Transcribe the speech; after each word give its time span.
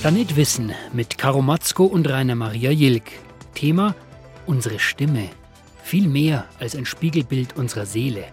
Planet 0.00 0.34
Wissen 0.34 0.72
mit 0.94 1.18
Karo 1.18 1.42
Matzko 1.42 1.84
und 1.84 2.08
Rainer 2.08 2.34
Maria 2.34 2.70
Jilk. 2.70 3.12
Thema 3.54 3.94
unsere 4.46 4.78
Stimme. 4.78 5.28
Viel 5.82 6.08
mehr 6.08 6.46
als 6.58 6.74
ein 6.74 6.86
Spiegelbild 6.86 7.58
unserer 7.58 7.84
Seele. 7.84 8.24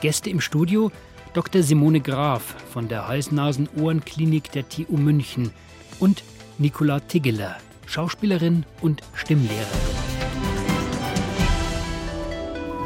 Gäste 0.00 0.30
im 0.30 0.40
Studio 0.40 0.90
Dr. 1.34 1.62
Simone 1.62 2.00
Graf 2.00 2.54
von 2.72 2.88
der 2.88 3.08
Hals-Nasen-Ohren-Klinik 3.08 4.52
der 4.52 4.66
TU 4.66 4.96
München 4.96 5.52
und 6.00 6.24
Nicola 6.56 7.00
Tiggeler, 7.00 7.58
Schauspielerin 7.84 8.64
und 8.80 9.02
Stimmlehrerin. 9.12 9.66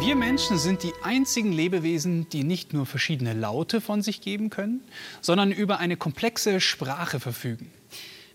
Wir 0.00 0.16
Menschen 0.16 0.58
sind 0.58 0.82
die 0.82 0.94
einzigen 1.04 1.52
Lebewesen, 1.52 2.28
die 2.30 2.42
nicht 2.42 2.72
nur 2.72 2.86
verschiedene 2.86 3.34
Laute 3.34 3.80
von 3.80 4.02
sich 4.02 4.20
geben 4.20 4.50
können, 4.50 4.80
sondern 5.20 5.52
über 5.52 5.78
eine 5.78 5.96
komplexe 5.96 6.60
Sprache 6.60 7.20
verfügen. 7.20 7.70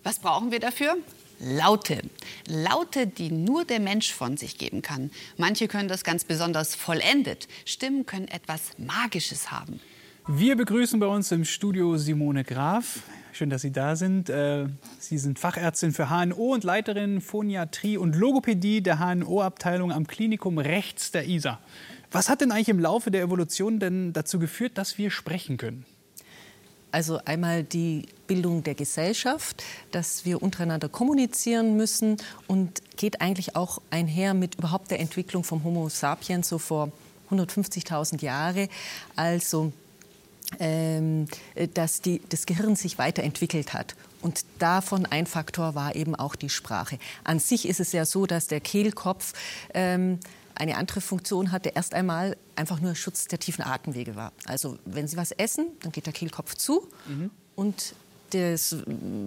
Was 0.04 0.20
brauchen 0.20 0.52
wir 0.52 0.60
dafür? 0.60 0.98
Laute. 1.40 2.02
Laute, 2.48 3.08
die 3.08 3.32
nur 3.32 3.66
der 3.66 3.80
Mensch 3.80 4.14
von 4.14 4.38
sich 4.38 4.58
geben 4.58 4.82
kann. 4.82 5.12
Manche 5.38 5.68
können 5.68 5.88
das 5.88 6.04
ganz 6.04 6.24
besonders 6.24 6.76
vollendet. 6.76 7.48
Stimmen 7.66 8.06
können 8.06 8.28
etwas 8.28 8.78
Magisches 8.78 9.52
haben. 9.52 9.80
Wir 10.28 10.56
begrüßen 10.56 11.00
bei 11.00 11.08
uns 11.08 11.32
im 11.32 11.46
Studio 11.46 11.98
Simone 11.98 12.44
Graf. 12.44 13.02
Schön, 13.34 13.50
dass 13.50 13.64
Sie 13.64 13.72
da 13.72 13.96
sind. 13.96 14.30
Äh, 14.30 14.68
Sie 15.00 15.18
sind 15.18 15.40
Fachärztin 15.40 15.94
für 15.94 16.10
HNO 16.10 16.54
und 16.54 16.64
Leiterin 16.64 17.22
Phoniatrie 17.22 17.98
und 17.98 18.16
Logopädie 18.16 18.82
der 18.82 19.00
HNO-Abteilung 19.00 19.92
am 19.92 20.06
Klinikum 20.06 20.60
rechts 20.60 21.12
der 21.12 21.28
ISA. 21.28 21.60
Was 22.12 22.30
hat 22.30 22.42
denn 22.42 22.52
eigentlich 22.52 22.70
im 22.70 22.80
Laufe 22.80 23.10
der 23.10 23.24
Evolution 23.24 23.80
denn 23.80 24.14
dazu 24.14 24.38
geführt, 24.38 24.78
dass 24.78 24.98
wir 24.98 25.10
sprechen 25.10 25.58
können? 25.58 25.86
Also 26.92 27.20
einmal 27.26 27.64
die 27.64 28.06
Bildung 28.28 28.64
der 28.64 28.76
Gesellschaft, 28.76 29.64
dass 29.92 30.26
wir 30.26 30.42
untereinander 30.42 30.90
kommunizieren 30.90 31.78
müssen 31.78 32.18
und 32.48 32.82
geht 32.98 33.22
eigentlich 33.22 33.56
auch 33.56 33.82
einher 33.90 34.34
mit 34.34 34.56
überhaupt 34.56 34.92
der 34.92 35.00
Entwicklung 35.00 35.44
vom 35.44 35.64
Homo 35.64 35.90
sapiens 35.90 36.50
so 36.50 36.58
vor 36.58 36.92
150.000 37.30 38.22
Jahren. 38.22 38.68
Also 39.16 39.72
ähm, 40.60 41.28
dass 41.74 42.02
die, 42.02 42.22
das 42.30 42.46
Gehirn 42.46 42.76
sich 42.76 42.98
weiterentwickelt 42.98 43.74
hat. 43.74 43.96
Und 44.22 44.46
davon 44.60 45.06
ein 45.06 45.26
Faktor 45.26 45.76
war 45.76 45.96
eben 45.96 46.16
auch 46.16 46.36
die 46.36 46.50
Sprache. 46.50 47.00
An 47.24 47.40
sich 47.40 47.68
ist 47.68 47.80
es 47.80 47.92
ja 47.92 48.06
so, 48.06 48.26
dass 48.26 48.48
der 48.48 48.60
Kehlkopf 48.60 49.34
ähm, 49.74 50.20
eine 50.56 50.78
andere 50.78 51.02
Funktion 51.02 51.52
hatte, 51.52 51.70
erst 51.70 51.94
einmal 51.94 52.38
einfach 52.56 52.80
nur 52.80 52.96
Schutz 52.96 53.28
der 53.28 53.40
tiefen 53.40 53.64
Atemwege 53.64 54.16
war. 54.16 54.32
Also 54.46 54.78
wenn 54.86 55.08
Sie 55.08 55.18
was 55.18 55.32
essen, 55.32 55.68
dann 55.82 55.92
geht 55.92 56.06
der 56.06 56.14
Kehlkopf 56.14 56.56
zu 56.56 56.88
mhm. 57.08 57.32
und 57.56 57.96
das, 58.32 58.76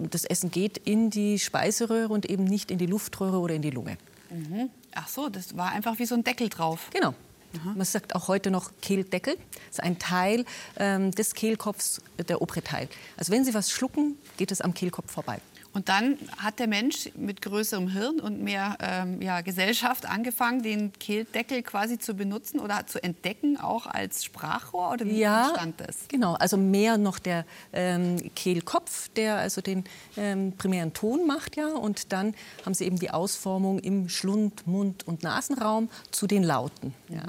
das, 0.09 0.25
Essen 0.25 0.49
geht 0.49 0.79
in 0.79 1.11
die 1.11 1.37
Speiseröhre 1.37 2.11
und 2.11 2.25
eben 2.25 2.43
nicht 2.43 2.71
in 2.71 2.79
die 2.79 2.87
Luftröhre 2.87 3.37
oder 3.37 3.53
in 3.53 3.61
die 3.61 3.69
Lunge. 3.69 3.97
Mhm. 4.31 4.69
Ach 4.95 5.07
so, 5.07 5.29
das 5.29 5.55
war 5.55 5.71
einfach 5.71 5.99
wie 5.99 6.05
so 6.05 6.15
ein 6.15 6.23
Deckel 6.23 6.49
drauf. 6.49 6.89
Genau. 6.91 7.13
Aha. 7.57 7.73
Man 7.75 7.85
sagt 7.85 8.15
auch 8.15 8.27
heute 8.27 8.51
noch 8.51 8.71
Kehldeckel. 8.81 9.35
Das 9.35 9.75
ist 9.75 9.83
ein 9.83 9.99
Teil 9.99 10.45
ähm, 10.77 11.11
des 11.11 11.35
Kehlkopfs, 11.35 12.01
der 12.27 12.41
obere 12.41 12.63
Teil. 12.63 12.89
Also 13.17 13.31
wenn 13.31 13.45
Sie 13.45 13.53
was 13.53 13.71
schlucken, 13.71 14.17
geht 14.37 14.51
es 14.51 14.61
am 14.61 14.73
Kehlkopf 14.73 15.11
vorbei. 15.11 15.39
Und 15.75 15.89
dann 15.89 16.17
hat 16.37 16.59
der 16.59 16.67
Mensch 16.67 17.09
mit 17.15 17.41
größerem 17.41 17.89
Hirn 17.89 18.21
und 18.21 18.41
mehr 18.41 18.77
ähm, 18.79 19.21
ja, 19.21 19.41
Gesellschaft 19.41 20.05
angefangen, 20.05 20.63
den 20.63 20.93
Kehldeckel 20.93 21.63
quasi 21.63 21.99
zu 21.99 22.13
benutzen 22.13 22.61
oder 22.61 22.87
zu 22.87 23.03
entdecken, 23.03 23.57
auch 23.57 23.85
als 23.85 24.23
Sprachrohr? 24.23 24.91
Oder 24.93 25.05
wie 25.05 25.19
ja, 25.19 25.49
entstand 25.49 25.81
das? 25.81 26.07
Genau, 26.07 26.35
also 26.35 26.55
mehr 26.55 26.97
noch 26.97 27.19
der 27.19 27.45
ähm, 27.73 28.31
Kehlkopf, 28.35 29.09
der 29.17 29.35
also 29.35 29.59
den 29.59 29.83
ähm, 30.15 30.53
primären 30.57 30.93
Ton 30.93 31.27
macht, 31.27 31.57
ja. 31.57 31.67
Und 31.67 32.13
dann 32.13 32.35
haben 32.65 32.73
sie 32.73 32.85
eben 32.85 32.97
die 32.97 33.11
Ausformung 33.11 33.79
im 33.79 34.07
Schlund-, 34.07 34.65
Mund- 34.65 35.05
und 35.05 35.23
Nasenraum 35.23 35.89
zu 36.09 36.25
den 36.25 36.43
Lauten. 36.43 36.93
Ja. 37.09 37.23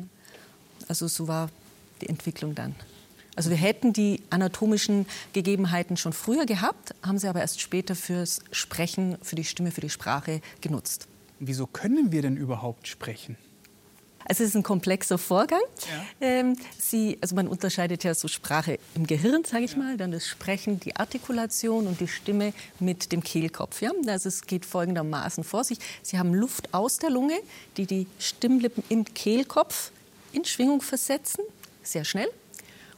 Also 0.87 1.09
so 1.09 1.27
war 1.27 1.51
die 2.01 2.09
Entwicklung 2.09 2.55
dann. 2.55 2.77
Also 3.37 3.51
wir 3.51 3.57
hätten 3.57 3.93
die 3.93 4.23
anatomischen 4.31 5.07
Gegebenheiten 5.35 5.97
schon 5.97 6.15
früher 6.15 6.47
gehabt, 6.47 6.95
haben 7.03 7.19
sie 7.19 7.29
aber 7.29 7.41
erst 7.41 7.61
später 7.61 7.95
fürs 7.95 8.41
Sprechen, 8.51 9.19
für 9.23 9.37
die 9.37 9.45
Stimme, 9.45 9.71
für 9.71 9.83
die 9.83 9.91
Sprache 9.91 10.41
genutzt. 10.63 11.07
Wieso 11.39 11.67
können 11.67 12.13
wir 12.13 12.23
denn 12.23 12.37
überhaupt 12.37 12.89
sprechen? 12.89 13.37
Also 14.29 14.43
es 14.43 14.51
ist 14.51 14.57
ein 14.57 14.63
komplexer 14.65 15.19
Vorgang. 15.19 15.61
Ja. 15.89 16.05
Ähm, 16.21 16.57
sie, 16.79 17.19
also 17.21 17.37
man 17.37 17.47
unterscheidet 17.47 18.03
ja 18.03 18.13
so 18.15 18.27
Sprache 18.27 18.79
im 18.95 19.07
Gehirn, 19.07 19.45
sage 19.45 19.65
ich 19.65 19.73
ja. 19.73 19.79
mal, 19.79 19.97
dann 19.97 20.11
das 20.11 20.27
Sprechen, 20.27 20.81
die 20.81 20.97
Artikulation 20.97 21.87
und 21.87 22.01
die 22.01 22.09
Stimme 22.09 22.53
mit 22.81 23.13
dem 23.13 23.23
Kehlkopf. 23.23 23.83
Ja? 23.83 23.93
Also 24.09 24.29
es 24.29 24.43
geht 24.43 24.67
folgendermaßen 24.67 25.45
vor 25.45 25.63
sich. 25.63 25.79
Sie 26.03 26.19
haben 26.19 26.35
Luft 26.35 26.75
aus 26.75 26.99
der 26.99 27.11
Lunge, 27.11 27.39
die 27.77 27.87
die 27.87 28.07
Stimmlippen 28.19 28.83
im 28.89 29.05
Kehlkopf 29.05 29.93
in 30.33 30.45
Schwingung 30.45 30.81
versetzen, 30.83 31.45
sehr 31.83 32.05
schnell. 32.05 32.29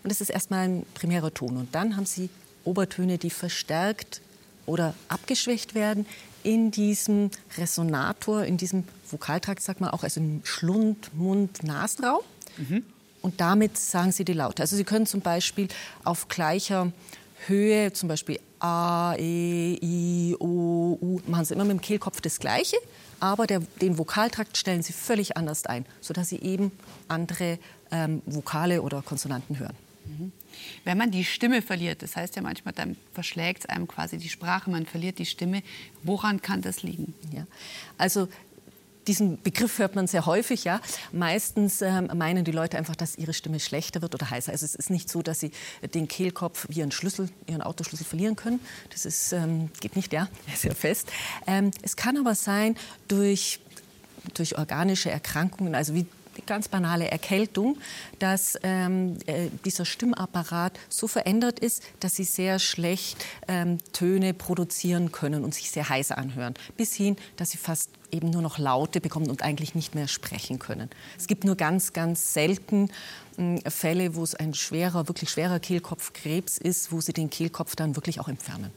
Und 0.09 0.13
das 0.13 0.23
ist 0.23 0.31
erstmal 0.31 0.67
ein 0.67 0.87
primärer 0.95 1.35
Ton. 1.35 1.59
Und 1.59 1.75
dann 1.75 1.95
haben 1.95 2.07
Sie 2.07 2.31
Obertöne, 2.65 3.19
die 3.19 3.29
verstärkt 3.29 4.23
oder 4.65 4.95
abgeschwächt 5.09 5.75
werden 5.75 6.07
in 6.43 6.71
diesem 6.71 7.31
Resonator, 7.59 8.45
in 8.45 8.57
diesem 8.57 8.85
Vokaltrakt, 9.11 9.61
sagt 9.61 9.83
man 9.83 9.91
auch, 9.91 10.05
also 10.05 10.19
im 10.19 10.41
Schlund, 10.45 11.15
Mund, 11.15 11.63
Nasenraum. 11.63 12.23
Mhm. 12.57 12.85
Und 13.21 13.39
damit 13.43 13.77
sagen 13.77 14.11
Sie 14.11 14.25
die 14.25 14.33
Laute. 14.33 14.63
Also 14.63 14.77
Sie 14.77 14.85
können 14.85 15.05
zum 15.05 15.21
Beispiel 15.21 15.69
auf 16.05 16.29
gleicher 16.29 16.91
Höhe, 17.47 17.93
zum 17.93 18.09
Beispiel 18.09 18.41
A, 18.61 19.15
E, 19.19 19.79
I, 19.83 20.37
O, 20.39 20.97
U, 21.03 21.21
machen 21.27 21.45
Sie 21.45 21.53
immer 21.53 21.65
mit 21.67 21.77
dem 21.77 21.83
Kehlkopf 21.83 22.23
das 22.23 22.41
Gleiche 22.41 22.79
aber 23.21 23.47
der, 23.47 23.61
den 23.81 23.99
Vokaltrakt 23.99 24.57
stellen 24.57 24.83
sie 24.83 24.93
völlig 24.93 25.37
anders 25.37 25.67
ein, 25.67 25.85
sodass 26.01 26.29
sie 26.29 26.41
eben 26.41 26.73
andere 27.09 27.59
ähm, 27.91 28.23
Vokale 28.27 28.83
oder 28.83 29.03
Konsonanten 29.03 29.59
hören. 29.59 29.75
Mhm. 30.09 30.33
Wenn 30.85 30.99
man 30.99 31.11
die 31.11 31.25
Stimme 31.25 31.63
verliert, 31.63 32.03
das 32.03 32.17
heißt 32.17 32.37
ja 32.37 32.43
manchmal, 32.43 32.75
dann 32.75 32.97
verschlägt 33.13 33.65
es 33.65 33.67
einem 33.67 33.87
quasi 33.87 34.19
die 34.19 34.29
Sprache, 34.29 34.71
man 34.71 34.87
verliert 34.87 35.19
die 35.19 35.27
Stimme. 35.27 35.63
Woran 36.03 36.43
kann 36.43 36.63
das 36.63 36.83
liegen? 36.83 37.15
Ja. 37.33 37.47
Also 37.97 38.29
diesen 39.09 39.41
Begriff 39.43 39.79
hört 39.79 39.95
man 39.95 40.07
sehr 40.07 40.27
häufig, 40.27 40.65
ja. 40.65 40.81
Meistens 41.13 41.81
ähm, 41.81 42.11
meinen 42.15 42.45
die 42.45 42.53
Leute 42.53 42.77
einfach, 42.77 42.95
dass 42.95 43.17
ihre 43.17 43.33
Stimme 43.33 43.59
schlechter 43.59 44.03
wird 44.03 44.15
oder 44.15 44.29
heißer. 44.29 44.53
Also 44.53 44.67
es 44.67 44.75
ist 44.75 44.91
nicht 44.91 45.09
so, 45.09 45.23
dass 45.23 45.41
sie 45.41 45.51
den 45.95 46.07
Kehlkopf 46.09 46.67
wie 46.69 46.81
ihren 46.81 46.93
Schlüssel, 46.93 47.31
ihren 47.47 47.63
Autoschlüssel 47.63 48.05
verlieren 48.05 48.37
können. 48.37 48.61
Das 48.91 49.07
ist, 49.07 49.33
ähm, 49.33 49.71
geht 49.81 49.97
nicht, 49.97 50.13
ja, 50.13 50.29
sehr 50.55 50.75
fest. 50.75 51.11
Ähm, 51.47 51.71
es 51.83 51.97
kann 51.97 52.17
aber 52.17 52.35
sein 52.35 52.77
durch 53.09 53.61
durch 54.35 54.59
organische 54.59 55.11
Erkrankungen, 55.11 55.75
also 55.75 55.95
wie 55.95 56.05
ganz 56.47 56.69
banale 56.69 57.11
Erkältung, 57.11 57.79
dass 58.19 58.59
ähm, 58.63 59.19
äh, 59.27 59.49
dieser 59.65 59.85
Stimmapparat 59.85 60.79
so 60.89 61.07
verändert 61.09 61.59
ist, 61.59 61.83
dass 62.01 62.17
sie 62.17 62.25
sehr 62.25 62.59
schlecht 62.59 63.25
ähm, 63.47 63.79
Töne 63.93 64.35
produzieren 64.35 65.13
können 65.13 65.45
und 65.45 65.55
sich 65.55 65.71
sehr 65.71 65.89
heiß 65.89 66.13
anhören. 66.13 66.55
Bis 66.77 66.95
hin, 66.95 67.17
dass 67.37 67.51
sie 67.51 67.59
fast 67.59 67.91
eben 68.11 68.31
nur 68.31 68.43
noch 68.43 68.59
Laute 68.59 69.01
bekommen 69.01 69.29
und 69.31 69.43
eigentlich 69.43 69.75
nicht 69.75 69.95
mehr 69.95 70.09
sprechen 70.09 70.59
können. 70.59 70.89
Es 71.17 71.27
gibt 71.27 71.45
nur 71.45 71.57
ganz, 71.57 71.93
ganz 71.93 72.33
selten 72.33 72.91
äh, 73.37 73.71
Fälle, 73.71 74.15
wo 74.15 74.23
es 74.23 74.35
ein 74.35 74.55
schwerer, 74.55 75.09
wirklich 75.09 75.31
schwerer 75.31 75.61
Kehlkopfkrebs 75.61 76.59
ist, 76.59 76.93
wo 76.93 77.01
sie 77.01 77.13
den 77.13 77.31
Kehlkopf 77.31 77.77
dann 77.77 77.97
wirklich 77.97 78.21
auch 78.21 78.29
entfernen. 78.29 78.71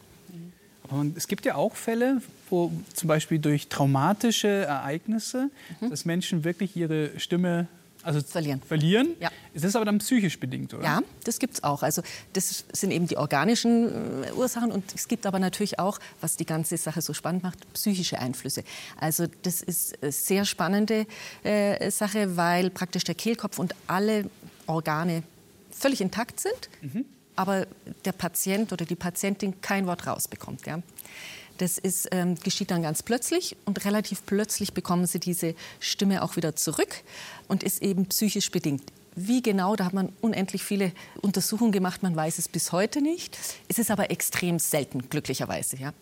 Und 0.91 1.17
es 1.17 1.27
gibt 1.27 1.45
ja 1.45 1.55
auch 1.55 1.75
Fälle, 1.75 2.21
wo 2.49 2.71
zum 2.93 3.07
Beispiel 3.07 3.39
durch 3.39 3.67
traumatische 3.69 4.47
Ereignisse, 4.47 5.49
mhm. 5.79 5.89
dass 5.89 6.05
Menschen 6.05 6.43
wirklich 6.43 6.75
ihre 6.75 7.17
Stimme 7.19 7.67
also 8.03 8.19
verlieren. 8.21 8.61
verlieren. 8.61 9.09
Ja. 9.19 9.29
Ist 9.53 9.63
das 9.63 9.75
aber 9.75 9.85
dann 9.85 9.99
psychisch 9.99 10.39
bedingt, 10.39 10.73
oder? 10.73 10.83
Ja, 10.83 11.01
das 11.23 11.39
gibt 11.39 11.53
es 11.53 11.63
auch. 11.63 11.83
Also 11.83 12.01
das 12.33 12.65
sind 12.73 12.91
eben 12.91 13.07
die 13.07 13.17
organischen 13.17 14.23
äh, 14.23 14.31
Ursachen 14.33 14.71
und 14.71 14.83
es 14.95 15.07
gibt 15.07 15.25
aber 15.25 15.39
natürlich 15.39 15.79
auch, 15.79 15.99
was 16.19 16.35
die 16.35 16.45
ganze 16.45 16.77
Sache 16.77 17.01
so 17.01 17.13
spannend 17.13 17.43
macht, 17.43 17.59
psychische 17.73 18.19
Einflüsse. 18.19 18.63
Also 18.99 19.27
das 19.43 19.61
ist 19.61 20.01
eine 20.01 20.11
sehr 20.11 20.45
spannende 20.45 21.05
äh, 21.43 21.91
Sache, 21.91 22.35
weil 22.37 22.69
praktisch 22.69 23.03
der 23.03 23.15
Kehlkopf 23.15 23.59
und 23.59 23.75
alle 23.87 24.25
Organe 24.65 25.23
völlig 25.71 26.01
intakt 26.01 26.39
sind. 26.39 26.69
Mhm 26.81 27.05
aber 27.35 27.67
der 28.05 28.11
Patient 28.11 28.71
oder 28.73 28.85
die 28.85 28.95
Patientin 28.95 29.61
kein 29.61 29.87
Wort 29.87 30.07
rausbekommt. 30.07 30.65
Ja. 30.65 30.81
Das 31.57 31.77
ist, 31.77 32.07
ähm, 32.11 32.35
geschieht 32.35 32.71
dann 32.71 32.81
ganz 32.81 33.03
plötzlich 33.03 33.55
und 33.65 33.85
relativ 33.85 34.25
plötzlich 34.25 34.73
bekommen 34.73 35.05
sie 35.05 35.19
diese 35.19 35.53
Stimme 35.79 36.23
auch 36.23 36.35
wieder 36.35 36.55
zurück 36.55 37.03
und 37.47 37.63
ist 37.63 37.81
eben 37.81 38.07
psychisch 38.07 38.49
bedingt. 38.49 38.91
Wie 39.15 39.41
genau, 39.41 39.75
da 39.75 39.85
hat 39.85 39.93
man 39.93 40.11
unendlich 40.21 40.63
viele 40.63 40.93
Untersuchungen 41.21 41.71
gemacht, 41.71 42.01
man 42.01 42.15
weiß 42.15 42.39
es 42.39 42.47
bis 42.47 42.71
heute 42.71 43.01
nicht. 43.01 43.37
Es 43.67 43.77
ist 43.77 43.91
aber 43.91 44.09
extrem 44.09 44.57
selten, 44.57 45.09
glücklicherweise. 45.09 45.77
Ja. 45.77 45.93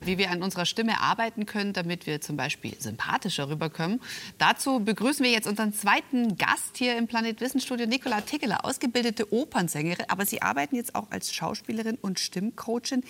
Wie 0.00 0.18
wir 0.18 0.30
an 0.30 0.42
unserer 0.42 0.64
Stimme 0.64 1.00
arbeiten 1.00 1.46
können, 1.46 1.72
damit 1.72 2.06
wir 2.06 2.20
zum 2.20 2.36
Beispiel 2.36 2.74
sympathischer 2.78 3.48
rüberkommen. 3.48 4.00
Dazu 4.38 4.80
begrüßen 4.80 5.24
wir 5.24 5.30
jetzt 5.30 5.46
unseren 5.46 5.74
zweiten 5.74 6.36
Gast 6.36 6.76
hier 6.76 6.96
im 6.96 7.06
Planet 7.06 7.40
Wissen 7.40 7.60
Studio, 7.60 7.86
Nicola 7.86 8.20
Tickeler, 8.22 8.64
ausgebildete 8.64 9.32
Opernsängerin, 9.32 10.06
aber 10.08 10.24
Sie 10.24 10.40
arbeiten 10.40 10.76
jetzt 10.76 10.94
auch 10.94 11.10
als 11.10 11.34
Schauspielerin 11.34 11.98
und 12.00 12.18
Stimmcoachin. 12.18 13.02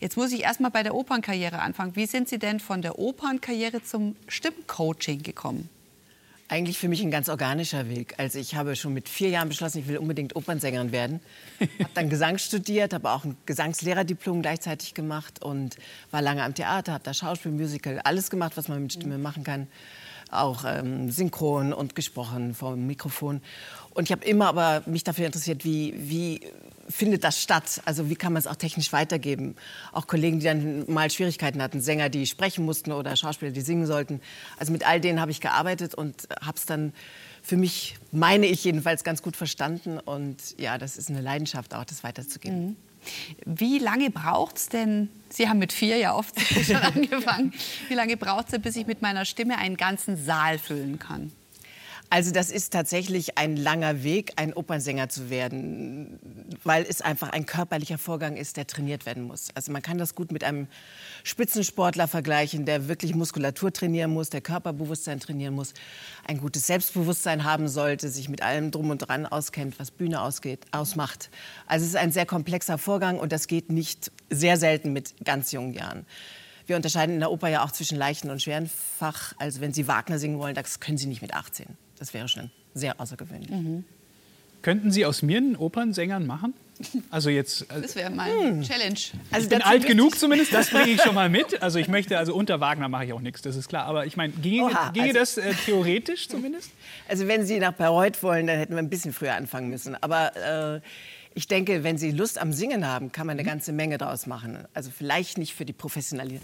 Jetzt 0.00 0.16
muss 0.16 0.32
ich 0.32 0.42
erst 0.42 0.60
mal 0.60 0.70
bei 0.70 0.82
der 0.82 0.94
Opernkarriere 0.94 1.60
anfangen. 1.60 1.94
Wie 1.94 2.06
sind 2.06 2.28
Sie 2.28 2.38
denn 2.38 2.58
von 2.60 2.82
der 2.82 2.98
Opernkarriere 2.98 3.82
zum 3.82 4.16
Stimmcoaching 4.26 5.22
gekommen? 5.22 5.68
Eigentlich 6.52 6.76
für 6.76 6.88
mich 6.88 7.00
ein 7.00 7.10
ganz 7.10 7.30
organischer 7.30 7.88
Weg. 7.88 8.12
Also 8.18 8.38
ich 8.38 8.56
habe 8.56 8.76
schon 8.76 8.92
mit 8.92 9.08
vier 9.08 9.30
Jahren 9.30 9.48
beschlossen, 9.48 9.78
ich 9.78 9.88
will 9.88 9.96
unbedingt 9.96 10.36
Opernsängerin 10.36 10.92
werden. 10.92 11.20
habe 11.60 11.90
dann 11.94 12.10
Gesang 12.10 12.36
studiert, 12.36 12.92
habe 12.92 13.10
auch 13.10 13.24
ein 13.24 13.38
Gesangslehrerdiplom 13.46 14.42
gleichzeitig 14.42 14.92
gemacht 14.92 15.42
und 15.42 15.76
war 16.10 16.20
lange 16.20 16.42
am 16.42 16.54
Theater, 16.54 16.92
habe 16.92 17.04
da 17.04 17.14
Schauspiel, 17.14 17.52
Musical, 17.52 18.00
alles 18.00 18.28
gemacht, 18.28 18.58
was 18.58 18.68
man 18.68 18.82
mit 18.82 18.92
Stimme 18.92 19.16
machen 19.16 19.44
kann. 19.44 19.66
Auch 20.32 20.64
ähm, 20.66 21.10
synchron 21.10 21.72
und 21.72 21.94
gesprochen 21.94 22.54
vor 22.54 22.72
dem 22.72 22.86
Mikrofon. 22.86 23.40
Und 23.90 24.04
ich 24.04 24.12
habe 24.12 24.24
immer 24.24 24.46
aber 24.48 24.82
mich 24.86 25.04
dafür 25.04 25.26
interessiert, 25.26 25.64
wie, 25.64 25.94
wie 25.96 26.40
findet 26.88 27.24
das 27.24 27.40
statt? 27.42 27.82
Also 27.84 28.08
wie 28.08 28.16
kann 28.16 28.32
man 28.32 28.40
es 28.40 28.46
auch 28.46 28.56
technisch 28.56 28.92
weitergeben? 28.92 29.56
Auch 29.92 30.06
Kollegen, 30.06 30.40
die 30.40 30.46
dann 30.46 30.90
mal 30.90 31.10
Schwierigkeiten 31.10 31.62
hatten, 31.62 31.80
Sänger, 31.80 32.08
die 32.08 32.26
sprechen 32.26 32.64
mussten 32.64 32.92
oder 32.92 33.14
Schauspieler, 33.16 33.50
die 33.50 33.60
singen 33.60 33.86
sollten. 33.86 34.20
Also 34.58 34.72
mit 34.72 34.86
all 34.86 35.00
denen 35.00 35.20
habe 35.20 35.30
ich 35.30 35.40
gearbeitet 35.40 35.94
und 35.94 36.28
habe 36.40 36.56
es 36.56 36.66
dann 36.66 36.92
für 37.42 37.56
mich, 37.56 37.96
meine 38.12 38.46
ich 38.46 38.64
jedenfalls, 38.64 39.04
ganz 39.04 39.22
gut 39.22 39.36
verstanden. 39.36 39.98
Und 39.98 40.58
ja, 40.58 40.78
das 40.78 40.96
ist 40.96 41.10
eine 41.10 41.20
Leidenschaft 41.20 41.74
auch, 41.74 41.84
das 41.84 42.04
weiterzugeben. 42.04 42.66
Mhm. 42.66 42.76
Wie 43.44 43.78
lange 43.78 44.10
braucht 44.10 44.56
es 44.56 44.68
denn, 44.68 45.08
Sie 45.28 45.48
haben 45.48 45.58
mit 45.58 45.72
vier 45.72 45.96
ja 45.96 46.14
oft 46.14 46.38
schon 46.64 46.76
angefangen, 46.76 47.52
wie 47.88 47.94
lange 47.94 48.16
braucht 48.16 48.46
es 48.46 48.50
denn, 48.52 48.62
bis 48.62 48.76
ich 48.76 48.86
mit 48.86 49.02
meiner 49.02 49.24
Stimme 49.24 49.58
einen 49.58 49.76
ganzen 49.76 50.16
Saal 50.16 50.58
füllen 50.58 50.98
kann? 50.98 51.32
Also 52.12 52.30
das 52.30 52.50
ist 52.50 52.74
tatsächlich 52.74 53.38
ein 53.38 53.56
langer 53.56 54.02
Weg, 54.02 54.34
ein 54.36 54.52
Opernsänger 54.52 55.08
zu 55.08 55.30
werden, 55.30 56.18
weil 56.62 56.84
es 56.86 57.00
einfach 57.00 57.30
ein 57.30 57.46
körperlicher 57.46 57.96
Vorgang 57.96 58.36
ist, 58.36 58.58
der 58.58 58.66
trainiert 58.66 59.06
werden 59.06 59.22
muss. 59.22 59.48
Also 59.54 59.72
man 59.72 59.80
kann 59.80 59.96
das 59.96 60.14
gut 60.14 60.30
mit 60.30 60.44
einem 60.44 60.66
Spitzensportler 61.24 62.08
vergleichen, 62.08 62.66
der 62.66 62.86
wirklich 62.86 63.14
Muskulatur 63.14 63.72
trainieren 63.72 64.10
muss, 64.10 64.28
der 64.28 64.42
Körperbewusstsein 64.42 65.20
trainieren 65.20 65.54
muss, 65.54 65.72
ein 66.26 66.36
gutes 66.36 66.66
Selbstbewusstsein 66.66 67.44
haben 67.44 67.66
sollte, 67.66 68.10
sich 68.10 68.28
mit 68.28 68.42
allem 68.42 68.72
drum 68.72 68.90
und 68.90 68.98
dran 68.98 69.24
auskennt, 69.24 69.80
was 69.80 69.90
Bühne 69.90 70.20
ausgeht, 70.20 70.66
ausmacht. 70.70 71.30
Also 71.66 71.84
es 71.84 71.92
ist 71.92 71.96
ein 71.96 72.12
sehr 72.12 72.26
komplexer 72.26 72.76
Vorgang 72.76 73.18
und 73.18 73.32
das 73.32 73.46
geht 73.46 73.72
nicht 73.72 74.12
sehr 74.28 74.58
selten 74.58 74.92
mit 74.92 75.14
ganz 75.24 75.50
jungen 75.50 75.72
Jahren. 75.72 76.04
Wir 76.66 76.76
unterscheiden 76.76 77.14
in 77.14 77.20
der 77.20 77.30
Oper 77.30 77.48
ja 77.48 77.64
auch 77.64 77.72
zwischen 77.72 77.96
leichten 77.96 78.28
und 78.28 78.42
schweren 78.42 78.68
Fach. 78.98 79.32
Also 79.38 79.62
wenn 79.62 79.72
Sie 79.72 79.88
Wagner 79.88 80.18
singen 80.18 80.38
wollen, 80.38 80.54
das 80.54 80.78
können 80.78 80.98
Sie 80.98 81.06
nicht 81.06 81.22
mit 81.22 81.32
18. 81.32 81.66
Das 82.02 82.12
wäre 82.12 82.26
schon 82.26 82.50
sehr 82.74 82.98
außergewöhnlich. 83.00 83.48
Mhm. 83.48 83.84
Könnten 84.60 84.90
Sie 84.90 85.06
aus 85.06 85.22
mir 85.22 85.36
einen 85.36 85.54
Opernsängern 85.54 86.26
machen? 86.26 86.52
Also 87.12 87.30
jetzt. 87.30 87.70
Also 87.70 87.80
das 87.80 87.94
wäre 87.94 88.10
meine 88.10 88.34
hm. 88.34 88.62
Challenge. 88.62 88.98
Also 89.30 89.44
ich 89.44 89.48
bin 89.50 89.62
alt 89.62 89.86
genug 89.86 90.18
zumindest, 90.18 90.52
das 90.52 90.70
bringe 90.70 90.90
ich 90.90 91.00
schon 91.00 91.14
mal 91.14 91.28
mit. 91.30 91.62
Also 91.62 91.78
ich 91.78 91.86
möchte, 91.86 92.18
also 92.18 92.34
unter 92.34 92.58
Wagner 92.58 92.88
mache 92.88 93.04
ich 93.04 93.12
auch 93.12 93.20
nichts, 93.20 93.40
das 93.42 93.54
ist 93.54 93.68
klar. 93.68 93.84
Aber 93.84 94.04
ich 94.04 94.16
meine, 94.16 94.32
ginge, 94.32 94.64
Oha, 94.64 94.90
ginge 94.90 95.16
also, 95.16 95.20
das 95.20 95.36
äh, 95.36 95.54
theoretisch 95.64 96.28
zumindest? 96.28 96.72
Also 97.08 97.28
wenn 97.28 97.46
Sie 97.46 97.60
nach 97.60 97.74
Bayreuth 97.74 98.20
wollen, 98.24 98.48
dann 98.48 98.58
hätten 98.58 98.72
wir 98.72 98.80
ein 98.80 98.90
bisschen 98.90 99.12
früher 99.12 99.34
anfangen 99.34 99.70
müssen. 99.70 99.96
Aber 100.02 100.36
äh, 100.74 100.80
ich 101.34 101.46
denke, 101.46 101.84
wenn 101.84 101.98
Sie 101.98 102.10
Lust 102.10 102.40
am 102.40 102.52
Singen 102.52 102.84
haben, 102.84 103.12
kann 103.12 103.28
man 103.28 103.34
eine 103.34 103.44
mhm. 103.44 103.52
ganze 103.52 103.72
Menge 103.72 103.96
daraus 103.96 104.26
machen. 104.26 104.58
Also 104.74 104.90
vielleicht 104.90 105.38
nicht 105.38 105.54
für 105.54 105.64
die 105.64 105.72
Professionalität 105.72 106.42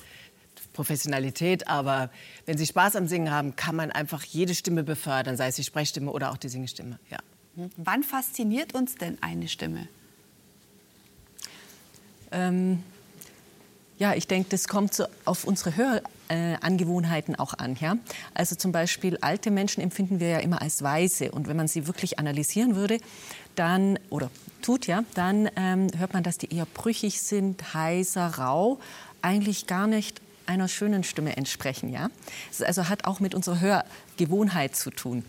Professionalität, 0.79 1.67
aber 1.67 2.09
wenn 2.47 2.57
Sie 2.57 2.65
Spaß 2.65 2.95
am 2.95 3.09
Singen 3.09 3.33
haben, 3.33 3.57
kann 3.57 3.75
man 3.75 3.91
einfach 3.91 4.23
jede 4.23 4.55
Stimme 4.55 4.85
befördern, 4.85 5.37
sei 5.37 5.49
es 5.49 5.57
die 5.57 5.65
Sprechstimme 5.65 6.13
oder 6.13 6.31
auch 6.31 6.37
die 6.37 6.49
Singstimme. 6.49 7.01
Ja. 7.11 7.19
Wann 7.77 8.05
fasziniert 8.05 8.77
uns 8.77 8.95
denn 8.95 9.19
eine 9.21 9.49
Stimme? 9.49 9.89
Ähm, 12.31 12.85
ja, 13.99 14.15
ich 14.15 14.29
denke, 14.29 14.51
das 14.51 14.69
kommt 14.69 14.95
so 14.95 15.07
auf 15.25 15.43
unsere 15.43 15.75
Hörangewohnheiten 15.77 17.35
äh, 17.35 17.39
auch 17.39 17.55
an. 17.55 17.77
Ja? 17.81 17.97
Also 18.35 18.55
zum 18.55 18.71
Beispiel 18.71 19.19
alte 19.21 19.51
Menschen 19.51 19.83
empfinden 19.83 20.21
wir 20.21 20.29
ja 20.29 20.39
immer 20.39 20.63
als 20.63 20.85
weise. 20.85 21.33
Und 21.33 21.49
wenn 21.49 21.57
man 21.57 21.67
sie 21.67 21.89
wirklich 21.89 22.21
analysieren 22.21 22.77
würde, 22.77 23.01
dann, 23.57 23.99
oder 24.11 24.31
tut 24.63 24.87
ja, 24.87 25.03
dann 25.15 25.51
ähm, 25.57 25.89
hört 25.97 26.13
man, 26.13 26.23
dass 26.23 26.39
die 26.39 26.55
eher 26.55 26.67
brüchig 26.67 27.21
sind, 27.21 27.75
heiser, 27.75 28.27
rau, 28.39 28.79
eigentlich 29.23 29.67
gar 29.67 29.89
nicht 29.89 30.21
einer 30.49 30.69
schönen 30.69 31.05
Stimme 31.05 31.37
entsprechen. 31.37 31.91
Ja? 31.91 32.11
Das 32.50 32.62
also 32.62 32.89
hat 32.89 33.05
auch 33.05 33.21
mit 33.21 33.35
unserer 33.35 33.61
Hörgewohnheit 33.61 34.75
zu 34.75 34.91
tun. 34.91 35.25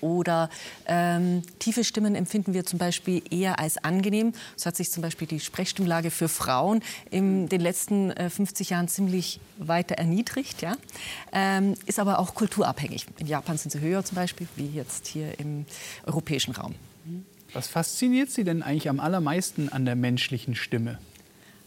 Oder 0.00 0.48
ähm, 0.86 1.42
tiefe 1.58 1.84
Stimmen 1.84 2.14
empfinden 2.14 2.54
wir 2.54 2.64
zum 2.64 2.78
Beispiel 2.78 3.22
eher 3.30 3.58
als 3.58 3.76
angenehm. 3.78 4.32
So 4.56 4.66
hat 4.66 4.76
sich 4.76 4.90
zum 4.90 5.02
Beispiel 5.02 5.26
die 5.26 5.40
Sprechstimmlage 5.40 6.10
für 6.10 6.28
Frauen 6.28 6.82
in 7.10 7.48
den 7.48 7.60
letzten 7.60 8.10
äh, 8.12 8.30
50 8.30 8.70
Jahren 8.70 8.88
ziemlich 8.88 9.40
weiter 9.58 9.96
erniedrigt. 9.96 10.62
Ja? 10.62 10.76
Ähm, 11.32 11.74
ist 11.86 11.98
aber 11.98 12.18
auch 12.18 12.34
kulturabhängig. 12.34 13.06
In 13.18 13.26
Japan 13.26 13.58
sind 13.58 13.70
sie 13.70 13.80
höher 13.80 14.04
zum 14.04 14.16
Beispiel, 14.16 14.48
wie 14.56 14.68
jetzt 14.68 15.06
hier 15.06 15.38
im 15.38 15.66
europäischen 16.06 16.54
Raum. 16.54 16.74
Was 17.52 17.68
fasziniert 17.68 18.30
Sie 18.30 18.42
denn 18.42 18.62
eigentlich 18.62 18.88
am 18.88 18.98
allermeisten 18.98 19.68
an 19.68 19.84
der 19.84 19.94
menschlichen 19.94 20.56
Stimme? 20.56 20.98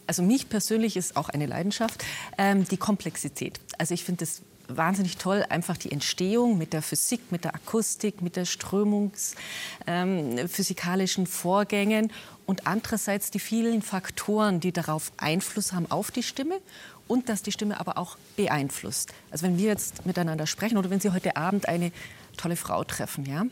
Also 0.08 0.24
mich 0.24 0.50
persönlich 0.50 0.98
ist 0.98 1.16
auch 1.16 1.30
eine 1.30 1.46
Leidenschaft, 1.46 2.04
ähm, 2.38 2.68
die 2.68 2.78
Komplexität. 2.78 3.60
Also 3.78 3.94
ich 3.94 4.04
finde 4.04 4.24
es 4.24 4.42
wahnsinnig 4.68 5.18
toll, 5.18 5.46
einfach 5.50 5.78
die 5.78 5.92
Entstehung 5.92 6.58
mit 6.58 6.74
der 6.74 6.82
Physik, 6.82 7.32
mit 7.32 7.46
der 7.46 7.56
Akustik, 7.56 8.22
mit 8.22 8.36
der 8.36 8.46
strömungsphysikalischen 8.46 11.24
ähm, 11.24 11.28
Vorgängen 11.28 12.12
und 12.46 12.68
andererseits 12.68 13.32
die 13.32 13.40
vielen 13.40 13.82
Faktoren, 13.82 14.60
die 14.60 14.72
darauf 14.72 15.12
Einfluss 15.18 15.74
haben 15.74 15.90
auf 15.90 16.12
die 16.12 16.24
Stimme 16.24 16.60
und 17.08 17.30
dass 17.30 17.44
die 17.44 17.52
Stimme 17.52 17.80
aber 17.80 17.98
auch 17.98 18.18
beeinflusst. 18.36 19.14
Also 19.32 19.46
wenn 19.46 19.58
wir 19.58 19.68
jetzt 19.68 20.06
miteinander 20.06 20.48
sprechen 20.48 20.78
oder 20.78 20.90
wenn 20.90 21.00
Sie 21.00 21.12
heute 21.12 21.38
Abend 21.38 21.68
eine 21.68 21.92
tolle 22.36 22.56
Frau 22.56 22.84
treffen, 22.84 23.26
ja, 23.26 23.46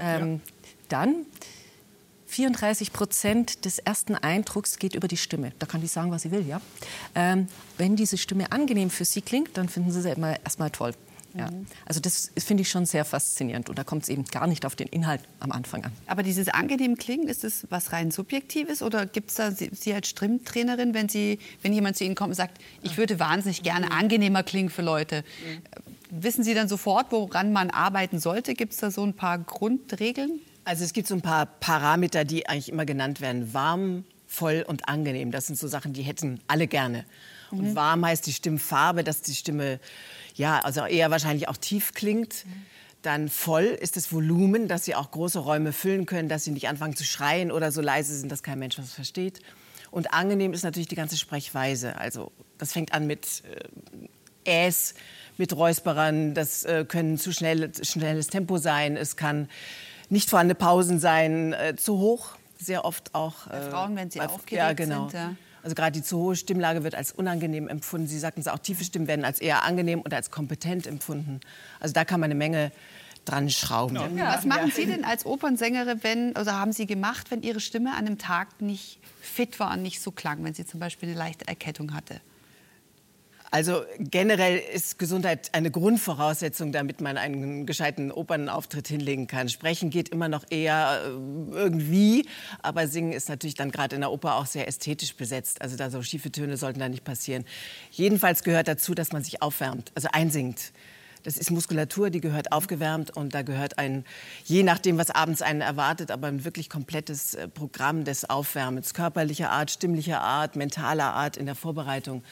ähm, 0.00 0.34
ja. 0.34 0.40
dann 0.88 1.26
34 2.28 2.92
Prozent 2.92 3.64
des 3.64 3.78
ersten 3.78 4.14
Eindrucks 4.14 4.78
geht 4.78 4.94
über 4.94 5.08
die 5.08 5.16
Stimme. 5.16 5.52
Da 5.58 5.66
kann 5.66 5.80
die 5.80 5.86
sagen, 5.86 6.10
was 6.10 6.22
sie 6.22 6.30
will. 6.30 6.46
Ja? 6.46 6.60
Ähm, 7.14 7.48
wenn 7.78 7.96
diese 7.96 8.18
Stimme 8.18 8.52
angenehm 8.52 8.90
für 8.90 9.04
sie 9.04 9.22
klingt, 9.22 9.56
dann 9.56 9.68
finden 9.68 9.90
sie 9.90 10.02
sie 10.02 10.10
immer 10.10 10.38
erstmal 10.44 10.70
toll. 10.70 10.92
Ja. 11.34 11.50
Mhm. 11.50 11.66
Also 11.84 12.00
das 12.00 12.30
finde 12.38 12.62
ich 12.62 12.70
schon 12.70 12.86
sehr 12.86 13.04
faszinierend 13.04 13.68
und 13.68 13.78
da 13.78 13.84
kommt 13.84 14.02
es 14.02 14.08
eben 14.08 14.24
gar 14.24 14.46
nicht 14.46 14.64
auf 14.64 14.76
den 14.76 14.88
Inhalt 14.88 15.20
am 15.40 15.52
Anfang 15.52 15.84
an. 15.84 15.92
Aber 16.06 16.22
dieses 16.22 16.48
angenehm 16.48 16.96
klingen, 16.96 17.28
ist 17.28 17.44
das 17.44 17.66
was 17.70 17.92
rein 17.92 18.10
subjektives 18.10 18.82
oder 18.82 19.06
gibt 19.06 19.30
es 19.30 19.36
da 19.36 19.50
Sie, 19.50 19.70
sie 19.72 19.92
als 19.92 20.08
Stimmtrainerin, 20.08 20.94
wenn 20.94 21.08
Sie, 21.08 21.38
wenn 21.62 21.72
jemand 21.72 21.96
zu 21.96 22.04
Ihnen 22.04 22.14
kommt 22.14 22.30
und 22.30 22.34
sagt, 22.34 22.58
ich 22.82 22.96
würde 22.96 23.18
wahnsinnig 23.20 23.62
gerne 23.62 23.90
angenehmer 23.90 24.42
klingen 24.42 24.70
für 24.70 24.82
Leute, 24.82 25.22
mhm. 25.44 26.22
wissen 26.22 26.44
Sie 26.44 26.54
dann 26.54 26.68
sofort, 26.68 27.12
woran 27.12 27.52
man 27.52 27.70
arbeiten 27.70 28.18
sollte? 28.18 28.54
Gibt 28.54 28.72
es 28.72 28.78
da 28.78 28.90
so 28.90 29.04
ein 29.04 29.14
paar 29.14 29.38
Grundregeln? 29.38 30.40
Also 30.68 30.84
es 30.84 30.92
gibt 30.92 31.08
so 31.08 31.14
ein 31.14 31.22
paar 31.22 31.46
Parameter, 31.46 32.26
die 32.26 32.46
eigentlich 32.46 32.68
immer 32.68 32.84
genannt 32.84 33.22
werden. 33.22 33.54
Warm, 33.54 34.04
voll 34.26 34.66
und 34.68 34.86
angenehm. 34.86 35.30
Das 35.30 35.46
sind 35.46 35.58
so 35.58 35.66
Sachen, 35.66 35.94
die 35.94 36.02
hätten 36.02 36.40
alle 36.46 36.66
gerne. 36.66 37.06
Mhm. 37.50 37.58
Und 37.58 37.74
warm 37.74 38.04
heißt 38.04 38.26
die 38.26 38.34
Stimmfarbe, 38.34 39.02
dass 39.02 39.22
die 39.22 39.34
Stimme 39.34 39.80
ja, 40.34 40.60
also 40.60 40.84
eher 40.84 41.10
wahrscheinlich 41.10 41.48
auch 41.48 41.56
tief 41.56 41.94
klingt. 41.94 42.44
Mhm. 42.44 42.66
Dann 43.00 43.28
voll 43.30 43.64
ist 43.64 43.96
das 43.96 44.12
Volumen, 44.12 44.68
dass 44.68 44.84
sie 44.84 44.94
auch 44.94 45.10
große 45.10 45.38
Räume 45.38 45.72
füllen 45.72 46.04
können, 46.04 46.28
dass 46.28 46.44
sie 46.44 46.50
nicht 46.50 46.68
anfangen 46.68 46.94
zu 46.94 47.04
schreien 47.04 47.50
oder 47.50 47.72
so 47.72 47.80
leise 47.80 48.14
sind, 48.14 48.30
dass 48.30 48.42
kein 48.42 48.58
Mensch 48.58 48.76
was 48.76 48.92
versteht. 48.92 49.40
Und 49.90 50.12
angenehm 50.12 50.52
ist 50.52 50.64
natürlich 50.64 50.88
die 50.88 50.96
ganze 50.96 51.16
Sprechweise. 51.16 51.96
Also 51.96 52.30
das 52.58 52.74
fängt 52.74 52.92
an 52.92 53.06
mit 53.06 53.42
äh, 54.44 54.66
Äs, 54.66 54.92
mit 55.38 55.56
Räusperern. 55.56 56.34
Das 56.34 56.64
äh, 56.64 56.84
können 56.86 57.16
zu 57.16 57.32
schnell, 57.32 57.72
schnelles 57.82 58.26
Tempo 58.26 58.58
sein. 58.58 58.98
Es 58.98 59.16
kann 59.16 59.48
nicht 60.10 60.30
vorhandene 60.30 60.54
Pausen 60.54 60.98
sein, 60.98 61.52
äh, 61.52 61.76
zu 61.76 61.98
hoch, 61.98 62.36
sehr 62.58 62.84
oft 62.84 63.14
auch. 63.14 63.46
Bei 63.46 63.58
äh, 63.58 63.70
Frauen, 63.70 63.96
wenn 63.96 64.10
sie 64.10 64.18
bei, 64.18 64.26
aufgeregt 64.26 64.52
ja, 64.52 64.72
genau. 64.72 65.08
sind. 65.08 65.14
Ja. 65.14 65.34
Also 65.62 65.74
gerade 65.74 65.92
die 65.92 66.02
zu 66.02 66.18
hohe 66.18 66.36
Stimmlage 66.36 66.84
wird 66.84 66.94
als 66.94 67.12
unangenehm 67.12 67.68
empfunden. 67.68 68.06
Sie 68.06 68.18
sagten 68.18 68.40
es 68.40 68.48
auch, 68.48 68.58
tiefe 68.58 68.84
Stimmen 68.84 69.06
werden 69.06 69.24
als 69.24 69.40
eher 69.40 69.64
angenehm 69.64 70.00
und 70.00 70.14
als 70.14 70.30
kompetent 70.30 70.86
empfunden. 70.86 71.40
Also 71.80 71.92
da 71.92 72.04
kann 72.04 72.20
man 72.20 72.30
eine 72.30 72.38
Menge 72.38 72.72
dran 73.24 73.50
schrauben. 73.50 74.16
Ja. 74.16 74.34
Was 74.34 74.44
machen 74.44 74.70
Sie 74.74 74.86
denn 74.86 75.04
als 75.04 75.26
Opernsängerin, 75.26 76.02
wenn, 76.02 76.30
oder 76.30 76.58
haben 76.58 76.72
Sie 76.72 76.86
gemacht, 76.86 77.30
wenn 77.30 77.42
Ihre 77.42 77.60
Stimme 77.60 77.90
an 77.90 78.06
einem 78.06 78.18
Tag 78.18 78.60
nicht 78.60 78.98
fit 79.20 79.60
war 79.60 79.72
und 79.72 79.82
nicht 79.82 80.00
so 80.00 80.10
klang, 80.10 80.42
wenn 80.44 80.54
sie 80.54 80.64
zum 80.64 80.80
Beispiel 80.80 81.10
eine 81.10 81.18
leichte 81.18 81.46
Erkettung 81.46 81.92
hatte? 81.92 82.20
Also 83.50 83.82
generell 83.98 84.58
ist 84.58 84.98
Gesundheit 84.98 85.54
eine 85.54 85.70
Grundvoraussetzung, 85.70 86.70
damit 86.72 87.00
man 87.00 87.16
einen 87.16 87.64
gescheiten 87.64 88.12
Opernauftritt 88.12 88.88
hinlegen 88.88 89.26
kann. 89.26 89.48
Sprechen 89.48 89.88
geht 89.90 90.10
immer 90.10 90.28
noch 90.28 90.44
eher 90.50 91.00
äh, 91.04 91.08
irgendwie, 91.56 92.26
aber 92.62 92.88
Singen 92.88 93.12
ist 93.12 93.28
natürlich 93.28 93.54
dann 93.54 93.70
gerade 93.70 93.94
in 93.94 94.02
der 94.02 94.12
Oper 94.12 94.36
auch 94.36 94.46
sehr 94.46 94.68
ästhetisch 94.68 95.14
besetzt. 95.16 95.62
Also 95.62 95.76
da 95.76 95.90
so 95.90 96.02
schiefe 96.02 96.30
Töne 96.30 96.56
sollten 96.58 96.80
da 96.80 96.88
nicht 96.88 97.04
passieren. 97.04 97.44
Jedenfalls 97.90 98.42
gehört 98.42 98.68
dazu, 98.68 98.94
dass 98.94 99.12
man 99.12 99.24
sich 99.24 99.40
aufwärmt, 99.40 99.92
also 99.94 100.08
einsingt. 100.12 100.72
Das 101.22 101.36
ist 101.36 101.50
Muskulatur, 101.50 102.10
die 102.10 102.20
gehört 102.20 102.52
aufgewärmt 102.52 103.16
und 103.16 103.34
da 103.34 103.42
gehört 103.42 103.78
ein, 103.78 104.04
je 104.44 104.62
nachdem, 104.62 104.98
was 104.98 105.10
abends 105.10 105.42
einen 105.42 105.60
erwartet, 105.60 106.10
aber 106.10 106.28
ein 106.28 106.44
wirklich 106.44 106.70
komplettes 106.70 107.34
äh, 107.34 107.48
Programm 107.48 108.04
des 108.04 108.28
Aufwärmens, 108.28 108.94
körperlicher 108.94 109.50
Art, 109.50 109.70
stimmlicher 109.70 110.20
Art, 110.20 110.56
mentaler 110.56 111.14
Art 111.14 111.36
in 111.36 111.46
der 111.46 111.54
Vorbereitung. 111.54 112.22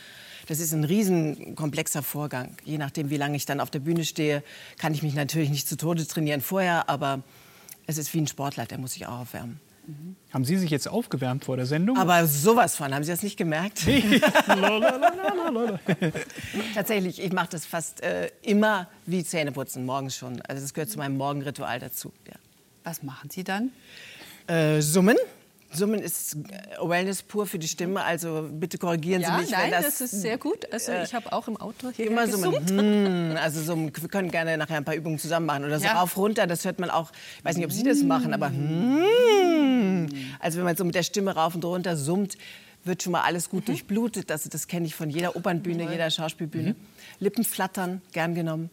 Das 0.46 0.60
ist 0.60 0.72
ein 0.72 0.84
riesenkomplexer 0.84 2.02
Vorgang. 2.02 2.56
Je 2.64 2.78
nachdem, 2.78 3.10
wie 3.10 3.16
lange 3.16 3.36
ich 3.36 3.46
dann 3.46 3.60
auf 3.60 3.70
der 3.70 3.80
Bühne 3.80 4.04
stehe, 4.04 4.42
kann 4.78 4.94
ich 4.94 5.02
mich 5.02 5.14
natürlich 5.14 5.50
nicht 5.50 5.68
zu 5.68 5.76
Tode 5.76 6.06
trainieren 6.06 6.40
vorher, 6.40 6.88
aber 6.88 7.22
es 7.86 7.98
ist 7.98 8.12
wie 8.14 8.18
ein 8.18 8.26
Sportler, 8.26 8.66
der 8.66 8.78
muss 8.78 8.92
sich 8.92 9.06
auch 9.06 9.20
aufwärmen. 9.20 9.60
Mhm. 9.86 10.16
Haben 10.32 10.44
Sie 10.44 10.56
sich 10.56 10.70
jetzt 10.70 10.88
aufgewärmt 10.88 11.44
vor 11.44 11.56
der 11.56 11.66
Sendung? 11.66 11.96
Aber 11.96 12.26
sowas 12.26 12.76
von. 12.76 12.92
Haben 12.92 13.04
Sie 13.04 13.12
das 13.12 13.22
nicht 13.22 13.36
gemerkt? 13.36 13.80
Tatsächlich, 16.74 17.22
ich 17.22 17.32
mache 17.32 17.48
das 17.50 17.64
fast 17.64 18.02
äh, 18.02 18.30
immer 18.42 18.88
wie 19.06 19.24
Zähneputzen, 19.24 19.86
morgens 19.86 20.16
schon. 20.16 20.42
Also 20.42 20.62
das 20.62 20.74
gehört 20.74 20.90
zu 20.90 20.98
meinem 20.98 21.16
Morgenritual 21.16 21.78
dazu. 21.78 22.12
Ja. 22.26 22.34
Was 22.82 23.02
machen 23.02 23.30
Sie 23.30 23.44
dann? 23.44 23.70
Äh, 24.48 24.80
summen. 24.80 25.16
Summen 25.76 26.00
ist 26.00 26.34
äh, 26.34 26.88
Wellness 26.88 27.22
pur 27.22 27.46
für 27.46 27.58
die 27.58 27.68
Stimme, 27.68 28.02
also 28.02 28.48
bitte 28.50 28.78
korrigieren 28.78 29.22
ja, 29.22 29.36
Sie 29.36 29.42
mich, 29.42 29.50
nein, 29.50 29.64
wenn 29.64 29.70
das, 29.70 29.98
das 29.98 30.12
ist 30.12 30.22
sehr 30.22 30.38
gut. 30.38 30.72
Also 30.72 30.92
ich 30.92 31.14
habe 31.14 31.32
auch 31.32 31.48
im 31.48 31.56
Auto 31.56 31.90
hier 31.90 32.06
immer 32.06 32.26
gesummt. 32.26 32.68
summen. 32.68 33.30
Hm, 33.30 33.36
also 33.36 33.60
summen. 33.62 33.92
Wir 33.94 34.08
können 34.08 34.30
gerne 34.30 34.56
nachher 34.56 34.76
ein 34.78 34.84
paar 34.84 34.94
Übungen 34.94 35.18
zusammen 35.18 35.46
machen 35.46 35.64
oder 35.64 35.78
so 35.78 35.84
Ja. 35.84 36.00
rauf 36.00 36.16
runter. 36.16 36.46
Das 36.46 36.64
hört 36.64 36.78
man 36.78 36.90
auch. 36.90 37.12
Ich 37.38 37.44
weiß 37.44 37.56
nicht, 37.56 37.66
ob 37.66 37.72
Sie 37.72 37.82
das 37.82 38.02
machen, 38.02 38.32
aber 38.34 38.48
hm. 38.48 40.08
also 40.40 40.58
wenn 40.58 40.64
man 40.64 40.76
so 40.76 40.84
mit 40.84 40.94
der 40.94 41.02
Stimme 41.02 41.34
rauf 41.34 41.54
und 41.54 41.64
runter 41.64 41.96
summt, 41.96 42.36
wird 42.84 43.02
schon 43.02 43.12
mal 43.12 43.22
alles 43.22 43.50
gut 43.50 43.68
durchblutet. 43.68 44.30
Also 44.30 44.48
das 44.48 44.68
kenne 44.68 44.86
ich 44.86 44.94
von 44.94 45.10
jeder 45.10 45.36
Opernbühne, 45.36 45.90
jeder 45.90 46.10
Schauspielbühne. 46.10 46.76
Lippen 47.18 47.44
flattern, 47.44 48.00
gern 48.12 48.34
genommen. 48.34 48.70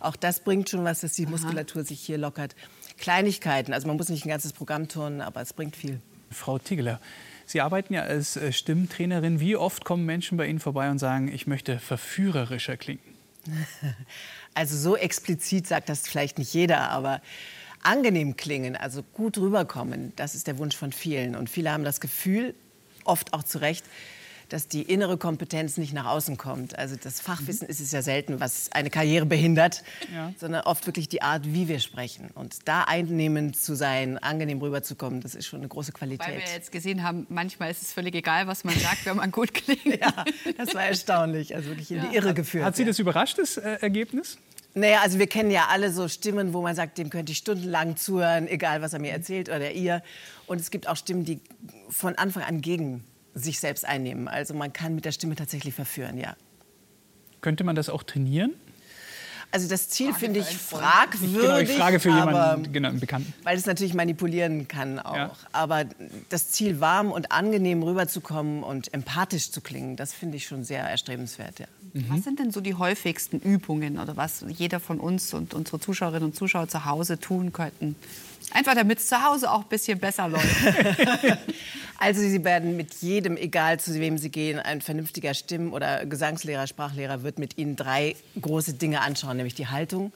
Auch 0.00 0.16
das 0.16 0.40
bringt 0.40 0.68
schon 0.70 0.84
was, 0.84 1.00
dass 1.00 1.12
die 1.12 1.26
Muskulatur 1.26 1.84
sich 1.84 2.00
hier 2.00 2.18
lockert. 2.18 2.54
Kleinigkeiten, 3.00 3.72
also 3.72 3.88
man 3.88 3.96
muss 3.96 4.08
nicht 4.08 4.24
ein 4.24 4.28
ganzes 4.28 4.52
Programm 4.52 4.86
turnen, 4.86 5.20
aber 5.20 5.40
es 5.40 5.52
bringt 5.52 5.74
viel. 5.74 6.00
Frau 6.30 6.58
Tiggeler, 6.58 7.00
Sie 7.46 7.60
arbeiten 7.60 7.94
ja 7.94 8.02
als 8.02 8.36
äh, 8.36 8.52
Stimmtrainerin. 8.52 9.40
Wie 9.40 9.56
oft 9.56 9.84
kommen 9.84 10.06
Menschen 10.06 10.38
bei 10.38 10.46
Ihnen 10.46 10.60
vorbei 10.60 10.88
und 10.88 11.00
sagen, 11.00 11.26
ich 11.26 11.48
möchte 11.48 11.80
verführerischer 11.80 12.76
klingen? 12.76 13.00
Also 14.52 14.76
so 14.76 14.96
explizit 14.96 15.68
sagt 15.68 15.88
das 15.88 16.08
vielleicht 16.08 16.36
nicht 16.38 16.52
jeder, 16.52 16.90
aber 16.90 17.22
angenehm 17.82 18.36
klingen, 18.36 18.76
also 18.76 19.04
gut 19.14 19.38
rüberkommen, 19.38 20.12
das 20.16 20.34
ist 20.34 20.48
der 20.48 20.58
Wunsch 20.58 20.76
von 20.76 20.90
vielen. 20.90 21.36
Und 21.36 21.48
viele 21.48 21.70
haben 21.70 21.84
das 21.84 22.00
Gefühl, 22.00 22.54
oft 23.04 23.32
auch 23.32 23.44
zu 23.44 23.58
Recht, 23.58 23.84
dass 24.52 24.68
die 24.68 24.82
innere 24.82 25.16
Kompetenz 25.16 25.76
nicht 25.76 25.92
nach 25.94 26.06
außen 26.06 26.36
kommt. 26.36 26.78
Also 26.78 26.96
das 27.02 27.20
Fachwissen 27.20 27.66
ist 27.68 27.80
es 27.80 27.92
ja 27.92 28.02
selten, 28.02 28.40
was 28.40 28.70
eine 28.72 28.90
Karriere 28.90 29.24
behindert, 29.24 29.82
Ja. 30.12 30.32
sondern 30.38 30.62
oft 30.62 30.86
wirklich 30.86 31.08
die 31.08 31.22
Art, 31.22 31.42
wie 31.46 31.68
wir 31.68 31.80
sprechen. 31.80 32.30
Und 32.34 32.68
da 32.68 32.82
einnehmend 32.82 33.56
zu 33.56 33.74
sein, 33.74 34.18
angenehm 34.18 34.60
rüberzukommen, 34.60 35.20
das 35.20 35.34
ist 35.34 35.46
schon 35.46 35.60
eine 35.60 35.68
große 35.68 35.92
Qualität. 35.92 36.26
Weil 36.28 36.36
wir 36.38 36.52
jetzt 36.52 36.72
gesehen 36.72 37.02
haben, 37.02 37.26
manchmal 37.28 37.70
ist 37.70 37.80
es 37.82 37.92
völlig 37.92 38.14
egal, 38.14 38.46
was 38.46 38.64
man 38.64 38.78
sagt, 38.78 39.06
wenn 39.06 39.16
man 39.16 39.30
gut 39.30 39.54
klingt. 39.54 39.84
ja, 40.00 40.24
das 40.56 40.74
war 40.74 40.84
erstaunlich, 40.84 41.54
also 41.54 41.70
wirklich 41.70 41.90
in 41.92 42.02
die 42.10 42.16
Irre 42.16 42.34
geführt. 42.34 42.64
Hat 42.64 42.76
Sie 42.76 42.84
das 42.84 42.98
überrascht, 42.98 43.38
das 43.38 43.56
äh, 43.56 43.78
Ergebnis? 43.80 44.38
Naja, 44.74 45.00
also 45.02 45.18
wir 45.18 45.26
kennen 45.26 45.50
ja 45.50 45.66
alle 45.68 45.92
so 45.92 46.06
Stimmen, 46.08 46.52
wo 46.52 46.62
man 46.62 46.76
sagt, 46.76 46.98
dem 46.98 47.10
könnte 47.10 47.32
ich 47.32 47.38
stundenlang 47.38 47.96
zuhören, 47.96 48.46
egal 48.46 48.82
was 48.82 48.92
er 48.92 49.00
mir 49.00 49.10
erzählt 49.12 49.48
oder 49.48 49.72
ihr. 49.72 50.02
Und 50.46 50.60
es 50.60 50.70
gibt 50.70 50.88
auch 50.88 50.96
Stimmen, 50.96 51.24
die 51.24 51.40
von 51.88 52.14
Anfang 52.16 52.44
an 52.44 52.60
gegen 52.60 53.04
sich 53.34 53.60
selbst 53.60 53.84
einnehmen. 53.84 54.28
Also 54.28 54.54
man 54.54 54.72
kann 54.72 54.94
mit 54.94 55.04
der 55.04 55.12
Stimme 55.12 55.34
tatsächlich 55.36 55.74
verführen, 55.74 56.18
ja. 56.18 56.36
Könnte 57.40 57.64
man 57.64 57.76
das 57.76 57.88
auch 57.88 58.02
trainieren? 58.02 58.52
Also 59.52 59.68
das 59.68 59.88
Ziel 59.88 60.14
finde 60.14 60.38
ich 60.38 60.46
Genau, 60.48 60.60
fragwürdig, 60.60 61.70
ich 61.70 61.76
frage 61.76 61.98
für 61.98 62.12
aber, 62.12 62.30
jemanden, 62.30 62.72
genau, 62.72 62.88
einen 62.90 63.00
Bekannten. 63.00 63.34
weil 63.42 63.58
es 63.58 63.66
natürlich 63.66 63.94
manipulieren 63.94 64.68
kann 64.68 65.00
auch. 65.00 65.16
Ja. 65.16 65.32
Aber 65.50 65.86
das 66.28 66.50
Ziel, 66.50 66.78
warm 66.78 67.10
und 67.10 67.32
angenehm 67.32 67.82
rüberzukommen 67.82 68.62
und 68.62 68.94
empathisch 68.94 69.50
zu 69.50 69.60
klingen, 69.60 69.96
das 69.96 70.12
finde 70.12 70.36
ich 70.36 70.46
schon 70.46 70.62
sehr 70.62 70.84
erstrebenswert, 70.84 71.58
ja. 71.58 71.66
Was 72.08 72.22
sind 72.22 72.38
denn 72.38 72.52
so 72.52 72.60
die 72.60 72.74
häufigsten 72.74 73.40
Übungen 73.40 73.98
oder 73.98 74.16
was 74.16 74.44
jeder 74.46 74.78
von 74.78 75.00
uns 75.00 75.34
und 75.34 75.54
unsere 75.54 75.80
Zuschauerinnen 75.80 76.26
und 76.26 76.36
Zuschauer 76.36 76.68
zu 76.68 76.84
Hause 76.84 77.18
tun 77.18 77.52
könnten? 77.52 77.96
Einfach 78.52 78.74
damit 78.74 78.98
es 78.98 79.06
zu 79.06 79.22
Hause 79.22 79.50
auch 79.50 79.62
ein 79.62 79.68
bisschen 79.68 79.98
besser 79.98 80.28
läuft. 80.28 80.46
Also 82.02 82.22
Sie 82.22 82.42
werden 82.44 82.78
mit 82.78 82.94
jedem, 83.02 83.36
egal 83.36 83.78
zu 83.78 83.92
wem 83.92 84.16
Sie 84.16 84.30
gehen, 84.30 84.58
ein 84.58 84.80
vernünftiger 84.80 85.34
Stimm- 85.34 85.74
oder 85.74 86.06
Gesangslehrer, 86.06 86.66
Sprachlehrer 86.66 87.22
wird 87.22 87.38
mit 87.38 87.58
Ihnen 87.58 87.76
drei 87.76 88.16
große 88.40 88.72
Dinge 88.72 89.02
anschauen, 89.02 89.36
nämlich 89.36 89.54
die 89.54 89.66
Haltung, 89.66 90.10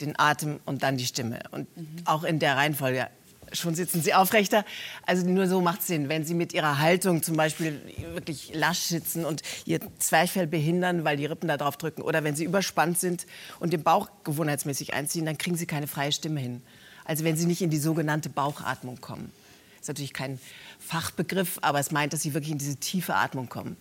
den 0.00 0.18
Atem 0.18 0.58
und 0.64 0.82
dann 0.82 0.96
die 0.96 1.04
Stimme. 1.04 1.40
Und 1.50 1.68
auch 2.06 2.24
in 2.24 2.38
der 2.38 2.56
Reihenfolge. 2.56 3.08
Schon 3.52 3.74
sitzen 3.74 4.00
Sie 4.00 4.14
aufrechter. 4.14 4.64
Also 5.04 5.26
nur 5.26 5.46
so 5.48 5.60
macht 5.60 5.80
es 5.80 5.86
Sinn. 5.86 6.08
Wenn 6.08 6.24
Sie 6.24 6.32
mit 6.32 6.54
Ihrer 6.54 6.78
Haltung 6.78 7.22
zum 7.22 7.36
Beispiel 7.36 7.78
wirklich 8.14 8.54
lasch 8.54 8.80
sitzen 8.80 9.26
und 9.26 9.42
Ihr 9.66 9.80
Zwerchfell 9.98 10.46
behindern, 10.46 11.04
weil 11.04 11.18
die 11.18 11.26
Rippen 11.26 11.46
da 11.46 11.58
drauf 11.58 11.76
drücken, 11.76 12.00
oder 12.00 12.24
wenn 12.24 12.34
Sie 12.34 12.44
überspannt 12.44 12.98
sind 12.98 13.26
und 13.60 13.74
den 13.74 13.82
Bauch 13.82 14.08
gewohnheitsmäßig 14.24 14.94
einziehen, 14.94 15.26
dann 15.26 15.36
kriegen 15.36 15.56
Sie 15.56 15.66
keine 15.66 15.88
freie 15.88 16.10
Stimme 16.10 16.40
hin. 16.40 16.62
Also 17.06 17.24
wenn 17.24 17.36
Sie 17.36 17.46
nicht 17.46 17.62
in 17.62 17.70
die 17.70 17.78
sogenannte 17.78 18.28
Bauchatmung 18.28 19.00
kommen. 19.00 19.32
Das 19.74 19.82
ist 19.82 19.88
natürlich 19.88 20.12
kein 20.12 20.38
Fachbegriff, 20.80 21.58
aber 21.62 21.78
es 21.78 21.90
meint, 21.90 22.12
dass 22.12 22.22
Sie 22.22 22.34
wirklich 22.34 22.52
in 22.52 22.58
diese 22.58 22.76
tiefe 22.76 23.14
Atmung 23.14 23.48
kommen. 23.48 23.76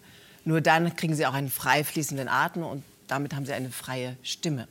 Nur 0.45 0.61
dann 0.61 0.95
kriegen 0.95 1.15
Sie 1.15 1.25
auch 1.25 1.33
einen 1.33 1.49
frei 1.49 1.83
fließenden 1.83 2.27
Atem 2.27 2.63
und 2.63 2.83
damit 3.07 3.33
haben 3.33 3.45
Sie 3.45 3.53
eine 3.53 3.71
freie 3.71 4.15
Stimme. 4.23 4.67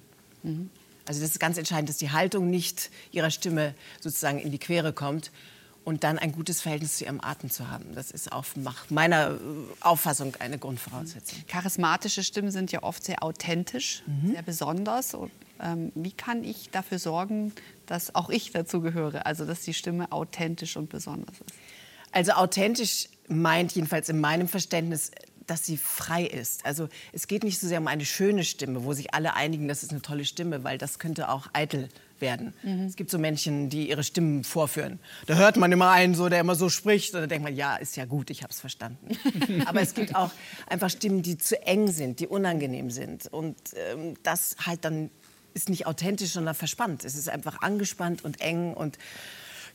Also 1.07 1.21
das 1.21 1.31
ist 1.31 1.41
ganz 1.41 1.59
entscheidend, 1.59 1.89
dass 1.89 1.97
die 1.97 2.13
Haltung 2.13 2.49
nicht 2.49 2.91
Ihrer 3.13 3.31
Stimme 3.31 3.75
sozusagen 4.01 4.39
in 4.39 4.51
die 4.53 4.59
Quere 4.59 4.93
kommt 4.93 5.31
und 5.85 6.03
dann 6.05 6.19
ein 6.19 6.33
gutes 6.33 6.63
Verhältnis 6.63 6.99
zu 6.99 7.05
Ihrem 7.05 7.21
Atem 7.21 7.51
zu 7.51 7.69
haben. 7.71 7.95
Das 7.95 8.11
ist 8.11 8.33
auch 8.33 8.45
nach 8.55 8.89
meiner 8.91 9.33
äh, 9.33 9.39
Auffassung 9.81 10.35
eine 10.39 10.59
Grundvoraussetzung. 10.59 11.41
Charismatische 11.47 12.25
Stimmen 12.25 12.51
sind 12.51 12.73
ja 12.73 12.83
oft 12.83 13.05
sehr 13.05 13.23
authentisch, 13.23 14.03
sehr 14.27 14.43
besonders. 14.43 15.15
Und, 15.15 15.31
ähm, 15.61 15.93
wie 15.95 16.13
kann 16.13 16.43
ich 16.43 16.71
dafür 16.71 16.99
sorgen, 16.99 17.53
dass 17.87 18.15
auch 18.15 18.31
ich 18.31 18.53
dazu 18.53 18.81
gehöre? 18.81 19.27
Also, 19.27 19.45
dass 19.45 19.63
die 19.63 19.75
Stimme 19.75 20.13
authentisch 20.13 20.77
und 20.77 20.89
besonders 20.89 21.35
ist. 21.35 21.55
Also 22.13 22.33
authentisch 22.33 23.09
meint 23.29 23.73
jedenfalls 23.73 24.09
in 24.09 24.21
meinem 24.21 24.47
Verständnis, 24.47 25.11
dass 25.47 25.67
sie 25.67 25.77
frei 25.77 26.25
ist. 26.25 26.65
Also 26.65 26.89
es 27.13 27.27
geht 27.27 27.45
nicht 27.45 27.59
so 27.59 27.67
sehr 27.67 27.81
um 27.81 27.89
eine 27.89 28.05
schöne 28.05 28.45
Stimme, 28.45 28.85
wo 28.85 28.93
sich 28.93 29.13
alle 29.15 29.35
einigen, 29.35 29.69
das 29.69 29.83
ist 29.83 29.91
eine 29.91 30.01
tolle 30.01 30.25
Stimme, 30.25 30.65
weil 30.65 30.79
das 30.79 30.99
könnte 30.99 31.29
auch 31.29 31.49
eitel 31.53 31.89
werden. 32.21 32.55
Es 32.87 32.97
gibt 32.97 33.11
so 33.11 33.19
Menschen, 33.19 33.69
die 33.69 33.89
ihre 33.91 34.05
Stimmen 34.05 34.45
vorführen. 34.45 34.99
Da 35.27 35.35
hört 35.35 35.57
man 35.57 35.73
immer 35.73 35.91
einen, 35.91 36.15
so, 36.15 36.29
der 36.29 36.41
immer 36.41 36.55
so 36.55 36.69
spricht 36.69 37.15
und 37.15 37.21
dann 37.21 37.29
denkt 37.29 37.45
man, 37.45 37.55
ja, 37.55 37.77
ist 37.77 37.97
ja 37.97 38.05
gut, 38.05 38.31
ich 38.31 38.43
habe 38.43 38.53
es 38.53 38.61
verstanden. 38.61 39.19
Aber 39.67 39.83
es 39.83 39.95
gibt 39.95 40.15
auch 40.15 40.31
einfach 40.67 40.89
Stimmen, 40.89 41.23
die 41.23 41.37
zu 41.37 41.61
eng 41.67 41.89
sind, 41.89 42.21
die 42.21 42.27
unangenehm 42.27 42.91
sind 42.91 43.27
und 43.27 43.57
ähm, 43.75 44.15
das 44.23 44.57
halt 44.65 44.85
dann 44.85 45.11
ist 45.55 45.69
nicht 45.69 45.87
authentisch, 45.87 46.31
sondern 46.33 46.55
verspannt. 46.55 47.05
Es 47.05 47.15
ist 47.15 47.29
einfach 47.29 47.63
angespannt 47.63 48.25
und 48.25 48.41
eng 48.41 48.75
und 48.75 48.99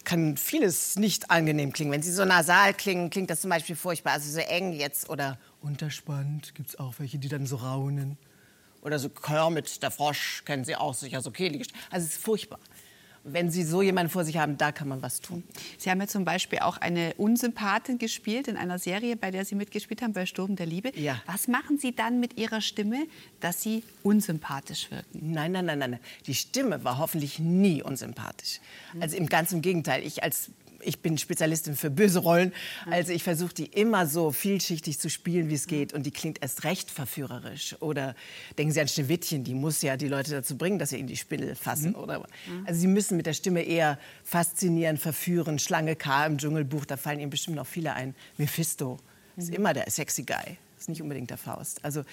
kann 0.06 0.38
vieles 0.38 0.96
nicht 0.98 1.30
angenehm 1.32 1.74
klingen. 1.74 1.92
Wenn 1.92 2.02
sie 2.02 2.12
so 2.12 2.24
nasal 2.26 2.74
klingen, 2.74 3.10
klingt 3.10 3.30
das 3.30 3.42
zum 3.42 3.50
Beispiel 3.50 3.76
furchtbar. 3.76 4.14
Also 4.14 4.32
so 4.32 4.40
eng 4.40 4.74
jetzt 4.74 5.10
oder 5.10 5.38
unterspannt 5.62 6.56
gibt 6.56 6.70
es 6.70 6.80
auch 6.80 6.94
welche, 7.00 7.18
die 7.18 7.28
dann 7.28 7.46
so 7.46 7.58
raunen. 7.58 8.18
Oder 8.82 8.98
so 8.98 9.10
Kermit, 9.10 9.84
der 9.84 9.92
Frosch, 9.92 10.44
kennen 10.46 10.64
Sie 10.64 10.76
auch 10.76 10.94
sicher, 10.94 11.22
so 11.22 11.32
kehlige 11.32 11.66
St- 11.66 11.74
Also 11.92 12.08
es 12.08 12.14
ist 12.14 12.22
furchtbar. 12.24 12.60
Wenn 13.34 13.52
Sie 13.52 13.64
so 13.64 13.82
jemanden 13.82 14.12
vor 14.12 14.24
sich 14.24 14.38
haben, 14.38 14.58
da 14.58 14.72
kann 14.72 14.88
man 14.88 15.02
was 15.02 15.22
tun. 15.22 15.44
Sie 15.78 15.90
haben 15.90 16.00
ja 16.00 16.08
zum 16.08 16.26
Beispiel 16.26 16.60
auch 16.60 16.78
eine 16.78 17.14
Unsympathin 17.18 17.98
gespielt 17.98 18.48
in 18.48 18.58
einer 18.58 18.80
Serie, 18.80 19.16
bei 19.16 19.32
der 19.32 19.46
Sie 19.46 19.56
mitgespielt 19.56 20.02
haben, 20.02 20.14
bei 20.14 20.26
Sturm 20.26 20.56
der 20.56 20.66
Liebe. 20.66 20.92
Ja. 20.98 21.22
Was 21.26 21.48
machen 21.48 21.78
Sie 21.78 21.96
dann 21.96 22.20
mit 22.20 22.38
Ihrer 22.38 22.62
Stimme, 22.62 23.06
dass 23.40 23.62
Sie 23.62 23.84
unsympathisch 24.04 24.92
wirken? 24.92 25.32
Nein, 25.34 25.52
nein, 25.52 25.66
nein, 25.66 25.80
nein. 25.80 26.00
Die 26.26 26.36
Stimme 26.36 26.84
war 26.84 26.98
hoffentlich 26.98 27.40
nie 27.40 27.82
unsympathisch. 27.84 28.60
Also 29.00 29.18
im 29.18 29.28
ganz 29.28 29.52
im 29.52 29.62
Gegenteil. 29.62 30.06
Ich 30.06 30.24
als 30.24 30.52
ich 30.82 31.02
bin 31.02 31.18
Spezialistin 31.18 31.76
für 31.76 31.90
böse 31.90 32.20
Rollen. 32.20 32.54
Also 32.90 33.12
ich 33.12 33.24
versuche 33.24 33.54
die 33.54 33.66
immer 33.66 34.06
so 34.08 34.32
vielschichtig 34.32 35.00
zu 35.00 35.10
spielen, 35.10 35.50
wie 35.50 35.56
es 35.56 35.68
geht. 35.68 35.94
Und 35.94 36.06
die 36.06 36.12
klingt 36.12 36.42
erst 36.42 36.64
recht 36.64 36.92
verführerisch. 36.92 37.76
Oder 37.82 38.16
denken 38.58 38.74
Sie 38.74 38.82
an 38.82 38.88
Schneewittchen, 38.88 39.44
die 39.44 39.54
muss 39.54 39.82
ja 39.82 39.98
die 39.98 40.08
Leute 40.08 40.32
dazu 40.32 40.58
bringen, 40.58 40.80
dass 40.80 40.90
sie 40.90 41.00
in 41.00 41.08
die 41.08 41.18
Spindel 41.18 41.56
fassen. 41.56 41.92
Mhm. 41.92 41.96
Oder, 41.96 42.26
also 42.66 42.80
Sie 42.80 42.88
müssen 42.88 43.18
mit 43.18 43.26
der 43.26 43.34
Stimme 43.34 43.62
eher 43.62 44.00
faszinieren, 44.24 44.98
verführen. 44.98 45.60
Schlange 45.60 45.96
K 45.96 46.26
im 46.26 46.38
Dschungelbuch, 46.38 46.86
da 46.86 46.98
fallen 46.98 47.20
Ihnen 47.20 47.30
bestimmt 47.30 47.58
noch 47.58 47.68
viele 47.68 47.94
ein. 47.94 48.16
Mephisto 48.38 48.98
ist 49.38 49.50
mhm. 49.50 49.56
immer 49.56 49.74
der 49.74 49.90
sexy 49.90 50.24
Guy. 50.24 50.58
Ist 50.78 50.90
nicht 50.90 51.02
unbedingt 51.02 51.30
der 51.30 51.38
Faust. 51.38 51.84
Also 51.84 52.04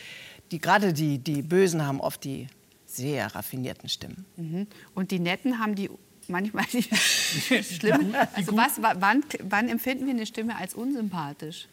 die, 0.50 0.58
gerade 0.58 0.92
die, 0.92 1.18
die 1.18 1.42
Bösen 1.42 1.86
haben 1.86 2.00
oft 2.00 2.24
die 2.24 2.48
sehr 2.84 3.34
raffinierten 3.34 3.88
Stimmen. 3.88 4.24
Mhm. 4.36 4.66
Und 4.94 5.10
die 5.10 5.18
Netten 5.18 5.58
haben 5.58 5.74
die 5.74 5.90
manchmal 6.28 6.64
die 6.72 6.82
schlimmen. 7.62 8.14
Also 8.34 8.56
was, 8.56 8.80
wann, 8.80 9.24
wann 9.42 9.68
empfinden 9.68 10.06
wir 10.06 10.14
eine 10.14 10.26
Stimme 10.26 10.56
als 10.56 10.74
unsympathisch? 10.74 11.68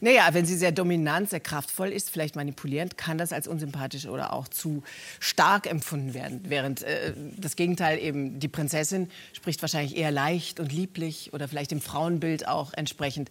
Naja, 0.00 0.28
wenn 0.32 0.44
sie 0.44 0.56
sehr 0.56 0.72
dominant, 0.72 1.30
sehr 1.30 1.40
kraftvoll 1.40 1.88
ist, 1.88 2.10
vielleicht 2.10 2.36
manipulierend, 2.36 2.98
kann 2.98 3.18
das 3.18 3.32
als 3.32 3.48
unsympathisch 3.48 4.06
oder 4.06 4.32
auch 4.32 4.48
zu 4.48 4.82
stark 5.20 5.66
empfunden 5.66 6.14
werden. 6.14 6.40
Während 6.44 6.82
äh, 6.82 7.12
das 7.36 7.56
Gegenteil 7.56 7.98
eben 7.98 8.38
die 8.38 8.48
Prinzessin 8.48 9.10
spricht 9.32 9.62
wahrscheinlich 9.62 9.96
eher 9.96 10.10
leicht 10.10 10.60
und 10.60 10.72
lieblich 10.72 11.32
oder 11.32 11.48
vielleicht 11.48 11.70
dem 11.70 11.80
Frauenbild 11.80 12.46
auch 12.46 12.72
entsprechend 12.74 13.30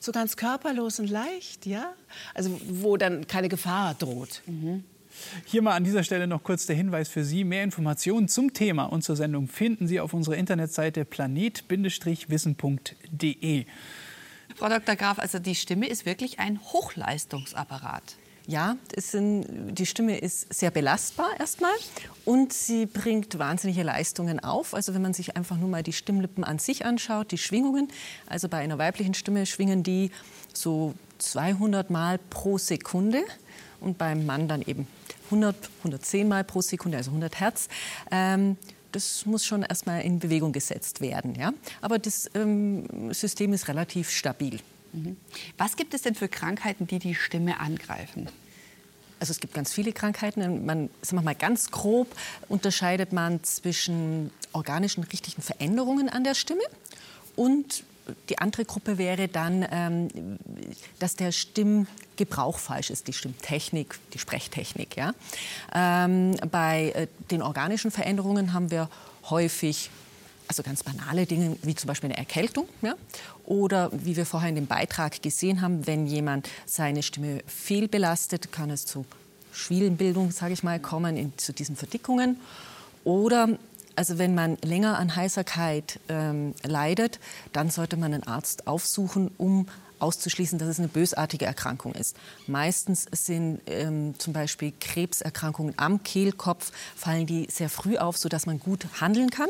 so 0.00 0.12
ganz 0.12 0.36
körperlos 0.36 1.00
und 1.00 1.10
leicht, 1.10 1.66
ja? 1.66 1.92
Also 2.34 2.58
wo 2.66 2.96
dann 2.96 3.26
keine 3.26 3.48
Gefahr 3.48 3.94
droht. 3.94 4.42
Mhm. 4.46 4.84
Hier 5.44 5.62
mal 5.62 5.74
an 5.74 5.84
dieser 5.84 6.02
Stelle 6.02 6.26
noch 6.26 6.42
kurz 6.42 6.66
der 6.66 6.76
Hinweis 6.76 7.08
für 7.08 7.24
Sie. 7.24 7.44
Mehr 7.44 7.64
Informationen 7.64 8.28
zum 8.28 8.52
Thema 8.52 8.84
und 8.84 9.02
zur 9.02 9.16
Sendung 9.16 9.48
finden 9.48 9.86
Sie 9.86 10.00
auf 10.00 10.14
unserer 10.14 10.36
Internetseite 10.36 11.04
planet-wissen.de. 11.04 13.66
Frau 14.54 14.68
Dr. 14.68 14.96
Graf, 14.96 15.18
also 15.18 15.38
die 15.38 15.54
Stimme 15.54 15.88
ist 15.88 16.06
wirklich 16.06 16.38
ein 16.38 16.60
Hochleistungsapparat. 16.62 18.16
Ja, 18.46 18.76
sind, 18.96 19.46
die 19.76 19.86
Stimme 19.86 20.18
ist 20.18 20.54
sehr 20.54 20.70
belastbar 20.70 21.30
erstmal 21.38 21.74
und 22.24 22.52
sie 22.52 22.86
bringt 22.86 23.40
wahnsinnige 23.40 23.82
Leistungen 23.82 24.38
auf. 24.38 24.72
Also 24.72 24.94
wenn 24.94 25.02
man 25.02 25.14
sich 25.14 25.36
einfach 25.36 25.56
nur 25.56 25.68
mal 25.68 25.82
die 25.82 25.92
Stimmlippen 25.92 26.44
an 26.44 26.60
sich 26.60 26.86
anschaut, 26.86 27.32
die 27.32 27.38
Schwingungen, 27.38 27.88
also 28.26 28.48
bei 28.48 28.58
einer 28.58 28.78
weiblichen 28.78 29.14
Stimme 29.14 29.46
schwingen 29.46 29.82
die 29.82 30.12
so 30.54 30.94
200 31.18 31.90
Mal 31.90 32.18
pro 32.30 32.56
Sekunde 32.56 33.24
und 33.80 33.98
beim 33.98 34.26
Mann 34.26 34.46
dann 34.46 34.62
eben 34.62 34.86
100, 35.26 35.54
110 35.78 36.28
Mal 36.28 36.44
pro 36.44 36.62
Sekunde, 36.62 36.98
also 36.98 37.10
100 37.10 37.40
Hertz. 37.40 37.68
Ähm, 38.10 38.56
das 38.92 39.26
muss 39.26 39.44
schon 39.44 39.62
erstmal 39.62 40.02
in 40.02 40.18
Bewegung 40.18 40.52
gesetzt 40.52 41.00
werden. 41.00 41.34
Ja? 41.34 41.52
Aber 41.80 41.98
das 41.98 42.30
ähm, 42.34 43.12
System 43.12 43.52
ist 43.52 43.68
relativ 43.68 44.10
stabil. 44.10 44.58
Mhm. 44.92 45.16
Was 45.58 45.76
gibt 45.76 45.92
es 45.94 46.02
denn 46.02 46.14
für 46.14 46.28
Krankheiten, 46.28 46.86
die 46.86 46.98
die 46.98 47.14
Stimme 47.14 47.60
angreifen? 47.60 48.28
Also 49.18 49.30
es 49.30 49.40
gibt 49.40 49.54
ganz 49.54 49.72
viele 49.72 49.92
Krankheiten. 49.92 50.66
Man, 50.66 50.90
sagen 51.02 51.18
wir 51.18 51.22
mal 51.22 51.34
ganz 51.34 51.70
grob 51.70 52.08
unterscheidet 52.48 53.12
man 53.12 53.42
zwischen 53.44 54.30
organischen 54.52 55.04
richtigen 55.04 55.42
Veränderungen 55.42 56.08
an 56.08 56.24
der 56.24 56.34
Stimme 56.34 56.62
und 57.34 57.84
die 58.28 58.38
andere 58.38 58.64
Gruppe 58.64 58.98
wäre 58.98 59.28
dann, 59.28 59.66
ähm, 59.70 60.08
dass 60.98 61.16
der 61.16 61.32
Stimmgebrauch 61.32 62.58
falsch 62.58 62.90
ist, 62.90 63.08
die 63.08 63.12
Stimmtechnik, 63.12 63.98
die 64.12 64.18
Sprechtechnik. 64.18 64.96
Ja? 64.96 65.12
Ähm, 65.74 66.36
bei 66.50 66.90
äh, 66.90 67.06
den 67.30 67.42
organischen 67.42 67.90
Veränderungen 67.90 68.52
haben 68.52 68.70
wir 68.70 68.88
häufig 69.30 69.90
also 70.48 70.62
ganz 70.62 70.84
banale 70.84 71.26
Dinge 71.26 71.56
wie 71.62 71.74
zum 71.74 71.88
Beispiel 71.88 72.10
eine 72.10 72.18
Erkältung. 72.18 72.68
Ja? 72.82 72.94
Oder 73.44 73.90
wie 73.92 74.16
wir 74.16 74.26
vorher 74.26 74.48
in 74.48 74.54
dem 74.54 74.66
Beitrag 74.66 75.22
gesehen 75.22 75.60
haben, 75.60 75.86
wenn 75.86 76.06
jemand 76.06 76.48
seine 76.66 77.02
Stimme 77.02 77.40
fehlbelastet, 77.46 78.52
kann 78.52 78.70
es 78.70 78.86
zu 78.86 79.04
Schwielenbildung, 79.52 80.30
sage 80.30 80.52
ich 80.52 80.62
mal, 80.62 80.78
kommen, 80.78 81.16
in, 81.16 81.36
zu 81.38 81.52
diesen 81.52 81.76
Verdickungen. 81.76 82.38
Oder 83.04 83.58
also 83.96 84.18
wenn 84.18 84.34
man 84.34 84.56
länger 84.62 84.98
an 84.98 85.16
Heiserkeit 85.16 85.98
ähm, 86.08 86.54
leidet, 86.62 87.18
dann 87.52 87.70
sollte 87.70 87.96
man 87.96 88.14
einen 88.14 88.22
Arzt 88.22 88.66
aufsuchen, 88.66 89.30
um 89.38 89.66
auszuschließen, 89.98 90.58
dass 90.58 90.68
es 90.68 90.78
eine 90.78 90.88
bösartige 90.88 91.46
Erkrankung 91.46 91.94
ist. 91.94 92.16
Meistens 92.46 93.06
sind 93.12 93.60
ähm, 93.66 94.14
zum 94.18 94.32
Beispiel 94.32 94.72
Krebserkrankungen 94.78 95.74
am 95.78 96.02
Kehlkopf, 96.02 96.72
fallen 96.94 97.26
die 97.26 97.48
sehr 97.50 97.70
früh 97.70 97.96
auf, 97.96 98.18
sodass 98.18 98.46
man 98.46 98.60
gut 98.60 98.86
handeln 99.00 99.30
kann. 99.30 99.48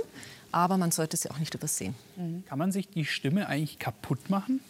Aber 0.52 0.78
man 0.78 0.92
sollte 0.92 1.16
sie 1.16 1.30
auch 1.30 1.38
nicht 1.38 1.54
übersehen. 1.54 1.94
Mhm. 2.16 2.44
Kann 2.48 2.58
man 2.58 2.72
sich 2.72 2.88
die 2.88 3.04
Stimme 3.04 3.48
eigentlich 3.48 3.78
kaputt 3.78 4.30
machen? 4.30 4.60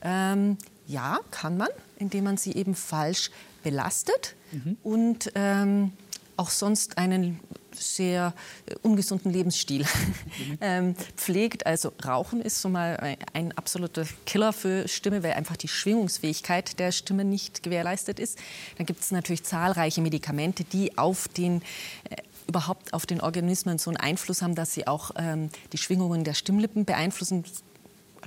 Ähm, 0.00 0.56
ja, 0.86 1.18
kann 1.30 1.56
man, 1.56 1.68
indem 1.98 2.24
man 2.24 2.36
sie 2.36 2.52
eben 2.52 2.74
falsch 2.74 3.30
belastet 3.62 4.36
mhm. 4.52 4.76
und 4.84 5.32
ähm, 5.34 5.92
auch 6.36 6.50
sonst 6.50 6.96
einen 6.96 7.40
sehr 7.78 8.34
äh, 8.66 8.74
ungesunden 8.82 9.32
Lebensstil 9.32 9.82
mhm. 9.82 10.58
ähm, 10.60 10.94
pflegt. 11.16 11.66
Also 11.66 11.92
Rauchen 12.04 12.40
ist 12.40 12.60
so 12.60 12.68
mal 12.68 13.16
ein 13.32 13.56
absoluter 13.56 14.04
Killer 14.26 14.52
für 14.52 14.88
Stimme, 14.88 15.22
weil 15.22 15.32
einfach 15.32 15.56
die 15.56 15.68
Schwingungsfähigkeit 15.68 16.78
der 16.78 16.92
Stimme 16.92 17.24
nicht 17.24 17.62
gewährleistet 17.62 18.18
ist. 18.20 18.38
Dann 18.76 18.86
gibt 18.86 19.00
es 19.00 19.10
natürlich 19.10 19.44
zahlreiche 19.44 20.00
Medikamente, 20.00 20.64
die 20.64 20.96
auf 20.98 21.28
den 21.28 21.62
äh, 22.10 22.16
überhaupt 22.46 22.94
auf 22.94 23.06
den 23.06 23.20
Organismen 23.20 23.78
so 23.78 23.90
einen 23.90 23.98
Einfluss 23.98 24.42
haben, 24.42 24.54
dass 24.54 24.72
sie 24.72 24.86
auch 24.86 25.10
ähm, 25.16 25.50
die 25.72 25.78
Schwingungen 25.78 26.24
der 26.24 26.34
Stimmlippen 26.34 26.84
beeinflussen 26.86 27.44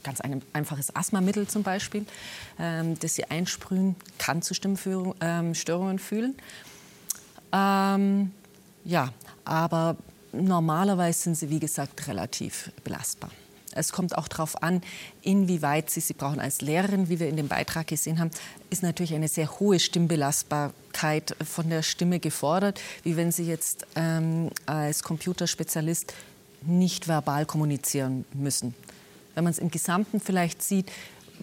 ganz 0.04 0.22
ein 0.22 0.42
einfaches 0.54 0.96
Asthmamittel 0.96 1.48
zum 1.48 1.64
Beispiel, 1.64 2.06
ähm, 2.60 2.98
das 3.00 3.16
sie 3.16 3.26
einsprühen, 3.26 3.96
kann 4.18 4.42
zu 4.42 4.54
Stimmstörungen 4.54 5.16
ähm, 5.22 6.00
führen. 6.00 6.36
Ähm, 7.52 8.32
ja, 8.84 9.14
aber 9.46 9.98
normalerweise 10.32 11.20
sind 11.20 11.36
sie, 11.36 11.50
wie 11.50 11.60
gesagt, 11.60 12.08
relativ 12.08 12.72
belastbar. 12.84 13.32
Es 13.74 13.92
kommt 13.92 14.18
auch 14.18 14.28
darauf 14.28 14.62
an, 14.62 14.82
inwieweit 15.22 15.90
Sie 15.90 16.02
sie 16.02 16.14
brauchen. 16.14 16.40
Als 16.40 16.62
Lehrerin, 16.62 17.10
wie 17.10 17.20
wir 17.20 17.30
in 17.30 17.38
dem 17.38 17.48
Beitrag 17.48 17.88
gesehen 17.88 18.20
haben, 18.20 18.32
ist 18.70 18.84
natürlich 18.84 19.14
eine 19.14 19.30
sehr 19.30 19.60
hohe 19.60 19.80
Stimmbelastbarkeit 19.80 21.36
von 21.46 21.70
der 21.70 21.82
Stimme 21.82 22.20
gefordert, 22.20 22.82
wie 23.04 23.16
wenn 23.16 23.32
Sie 23.32 23.46
jetzt 23.46 23.88
ähm, 23.96 24.50
als 24.66 25.04
Computerspezialist 25.04 26.14
nicht 26.64 27.08
verbal 27.08 27.46
kommunizieren 27.46 28.26
müssen. 28.34 28.76
Wenn 29.36 29.46
man 29.46 29.52
es 29.52 29.60
im 29.60 29.72
Gesamten 29.72 30.20
vielleicht 30.20 30.62
sieht, 30.62 30.92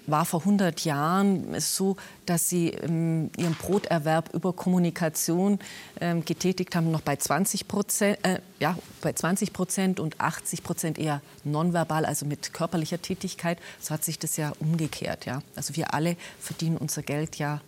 war 0.06 0.24
vor 0.24 0.40
100 0.40 0.84
Jahren 0.84 1.58
so, 1.60 1.96
dass 2.26 2.48
sie 2.48 2.70
ähm, 2.70 3.30
ihren 3.36 3.54
Broterwerb 3.54 4.34
über 4.34 4.52
Kommunikation 4.52 5.58
ähm, 6.00 6.24
getätigt 6.24 6.74
haben, 6.76 6.90
noch 6.90 7.00
bei 7.00 7.16
20 7.16 7.68
Prozent, 7.68 8.18
äh, 8.24 8.40
ja, 8.60 8.76
bei 9.02 9.12
20 9.12 9.52
Prozent 9.52 10.00
und 10.00 10.20
80 10.20 10.62
Prozent 10.62 10.98
eher 10.98 11.20
nonverbal, 11.44 12.04
also 12.04 12.26
mit 12.26 12.52
körperlicher 12.52 13.00
Tätigkeit. 13.00 13.58
So 13.80 13.94
hat 13.94 14.04
sich 14.04 14.18
das 14.18 14.36
ja 14.36 14.52
umgekehrt. 14.60 15.26
Ja. 15.26 15.42
Also 15.56 15.76
wir 15.76 15.94
alle 15.94 16.16
verdienen 16.40 16.76
unser 16.76 17.02
Geld 17.02 17.36
ja 17.36 17.60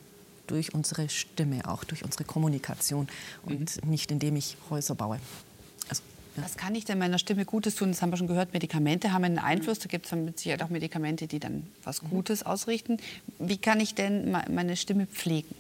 durch 0.47 0.75
unsere 0.75 1.09
Stimme, 1.09 1.69
auch 1.69 1.85
durch 1.85 2.05
unsere 2.05 2.25
Kommunikation 2.25 3.09
und 3.45 3.85
mhm. 3.85 3.91
nicht 3.91 4.11
indem 4.11 4.37
ich 4.37 4.57
Häuser 4.69 4.95
baue. 4.95 5.21
Was 6.37 6.57
kann 6.57 6.75
ich 6.75 6.85
denn 6.85 6.99
meiner 6.99 7.19
Stimme 7.19 7.45
Gutes 7.45 7.75
tun? 7.75 7.91
Das 7.91 8.03
haben 8.03 8.11
wir 8.11 8.17
schon 8.17 8.27
gehört. 8.27 8.53
Medikamente 8.53 9.13
haben 9.13 9.25
einen 9.25 9.39
Einfluss. 9.39 9.79
Da 9.79 9.89
gibt 9.89 10.07
es 10.07 10.13
mit 10.13 10.39
Sicherheit 10.39 10.63
auch 10.63 10.71
Medikamente, 10.71 11.27
die 11.27 11.41
dann 11.41 11.67
was 11.83 12.01
Gutes 12.01 12.45
ausrichten. 12.45 12.99
Wie 13.39 13.59
kann 13.59 13.81
ich 13.81 13.95
denn 13.95 14.31
meine 14.31 14.77
Stimme 14.77 15.07
pflegen? 15.07 15.55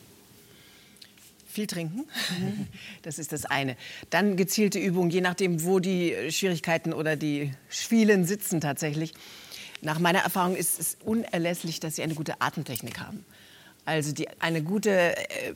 Viel 1.46 1.66
trinken, 1.66 2.04
das 3.02 3.18
ist 3.18 3.32
das 3.32 3.44
eine. 3.44 3.76
Dann 4.10 4.36
gezielte 4.36 4.78
Übungen, 4.78 5.10
je 5.10 5.20
nachdem, 5.20 5.64
wo 5.64 5.80
die 5.80 6.14
Schwierigkeiten 6.30 6.92
oder 6.92 7.16
die 7.16 7.50
Schwielen 7.68 8.24
sitzen 8.24 8.60
tatsächlich. 8.60 9.14
Nach 9.82 9.98
meiner 9.98 10.20
Erfahrung 10.20 10.54
ist 10.54 10.78
es 10.78 10.96
unerlässlich, 11.04 11.80
dass 11.80 11.96
Sie 11.96 12.02
eine 12.04 12.14
gute 12.14 12.40
Atemtechnik 12.40 13.00
haben. 13.00 13.24
Also 13.90 14.12
die, 14.12 14.28
eine 14.38 14.62
gute 14.62 15.16
äh, 15.16 15.52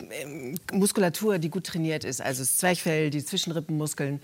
Muskulatur, 0.73 1.39
die 1.39 1.51
gut 1.51 1.69
trainiert 1.69 2.03
ist, 2.03 2.21
also 2.21 2.43
das 2.43 2.57
Zwerchfell, 2.57 3.11
die 3.11 3.25
Zwischenrippenmuskeln 3.25 4.21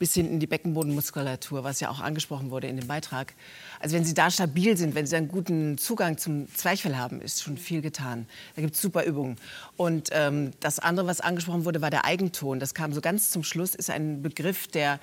bis 0.00 0.14
hinten 0.14 0.40
die 0.40 0.48
Beckenbodenmuskulatur, 0.48 1.62
was 1.62 1.78
ja 1.78 1.88
auch 1.88 2.00
angesprochen 2.00 2.50
wurde 2.50 2.66
in 2.66 2.76
dem 2.76 2.88
Beitrag. 2.88 3.34
Also 3.78 3.94
wenn 3.94 4.04
Sie 4.04 4.14
da 4.14 4.32
stabil 4.32 4.76
sind, 4.76 4.96
wenn 4.96 5.06
Sie 5.06 5.14
einen 5.14 5.28
guten 5.28 5.78
Zugang 5.78 6.18
zum 6.18 6.52
Zwerchfell 6.52 6.96
haben, 6.96 7.20
ist 7.20 7.40
schon 7.40 7.56
viel 7.56 7.82
getan. 7.82 8.26
Da 8.56 8.62
gibt 8.62 8.74
es 8.74 8.82
super 8.82 9.04
Übungen. 9.04 9.36
Und 9.76 10.08
ähm, 10.10 10.50
das 10.58 10.80
andere, 10.80 11.06
was 11.06 11.20
angesprochen 11.20 11.64
wurde, 11.64 11.80
war 11.80 11.90
der 11.90 12.04
Eigenton. 12.04 12.58
Das 12.58 12.74
kam 12.74 12.92
so 12.92 13.00
ganz 13.00 13.30
zum 13.30 13.44
Schluss, 13.44 13.76
ist 13.76 13.90
ein 13.90 14.22
Begriff, 14.22 14.66
der 14.66 14.98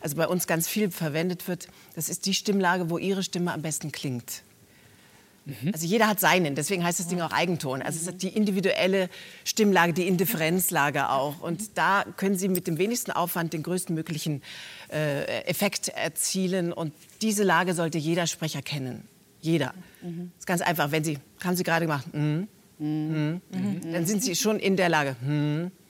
also 0.00 0.14
bei 0.14 0.28
uns 0.28 0.46
ganz 0.46 0.68
viel 0.68 0.92
verwendet 0.92 1.48
wird. 1.48 1.66
Das 1.96 2.08
ist 2.08 2.26
die 2.26 2.34
Stimmlage, 2.34 2.90
wo 2.90 2.98
Ihre 2.98 3.24
Stimme 3.24 3.52
am 3.52 3.62
besten 3.62 3.90
klingt. 3.90 4.44
Mhm. 5.46 5.70
Also 5.72 5.86
jeder 5.86 6.08
hat 6.08 6.20
seinen, 6.20 6.54
deswegen 6.54 6.84
heißt 6.84 7.00
das 7.00 7.08
Ding 7.08 7.20
auch 7.20 7.32
Eigenton. 7.32 7.82
Also 7.82 7.98
es 7.98 8.06
ist 8.06 8.22
die 8.22 8.28
individuelle 8.28 9.10
Stimmlage, 9.44 9.92
die 9.92 10.08
Indifferenzlage 10.08 11.10
auch. 11.10 11.40
Und 11.40 11.76
da 11.76 12.04
können 12.16 12.36
Sie 12.36 12.48
mit 12.48 12.66
dem 12.66 12.78
wenigsten 12.78 13.10
Aufwand 13.10 13.52
den 13.52 13.62
größten 13.62 13.94
möglichen 13.94 14.42
äh, 14.90 15.44
Effekt 15.44 15.88
erzielen. 15.88 16.72
Und 16.72 16.94
diese 17.20 17.44
Lage 17.44 17.74
sollte 17.74 17.98
jeder 17.98 18.26
Sprecher 18.26 18.62
kennen. 18.62 19.06
Jeder. 19.40 19.74
Mhm. 20.02 20.30
Das 20.34 20.40
ist 20.40 20.46
ganz 20.46 20.60
einfach. 20.62 20.90
Wenn 20.90 21.04
Sie, 21.04 21.18
haben 21.42 21.56
Sie 21.56 21.64
gerade 21.64 21.84
gemacht, 21.84 22.06
mm, 22.14 22.44
mm, 22.78 22.84
mm, 22.84 23.40
dann 23.92 24.06
sind 24.06 24.22
Sie 24.22 24.34
schon 24.34 24.58
in 24.58 24.76
der 24.76 24.88
Lage. 24.88 25.16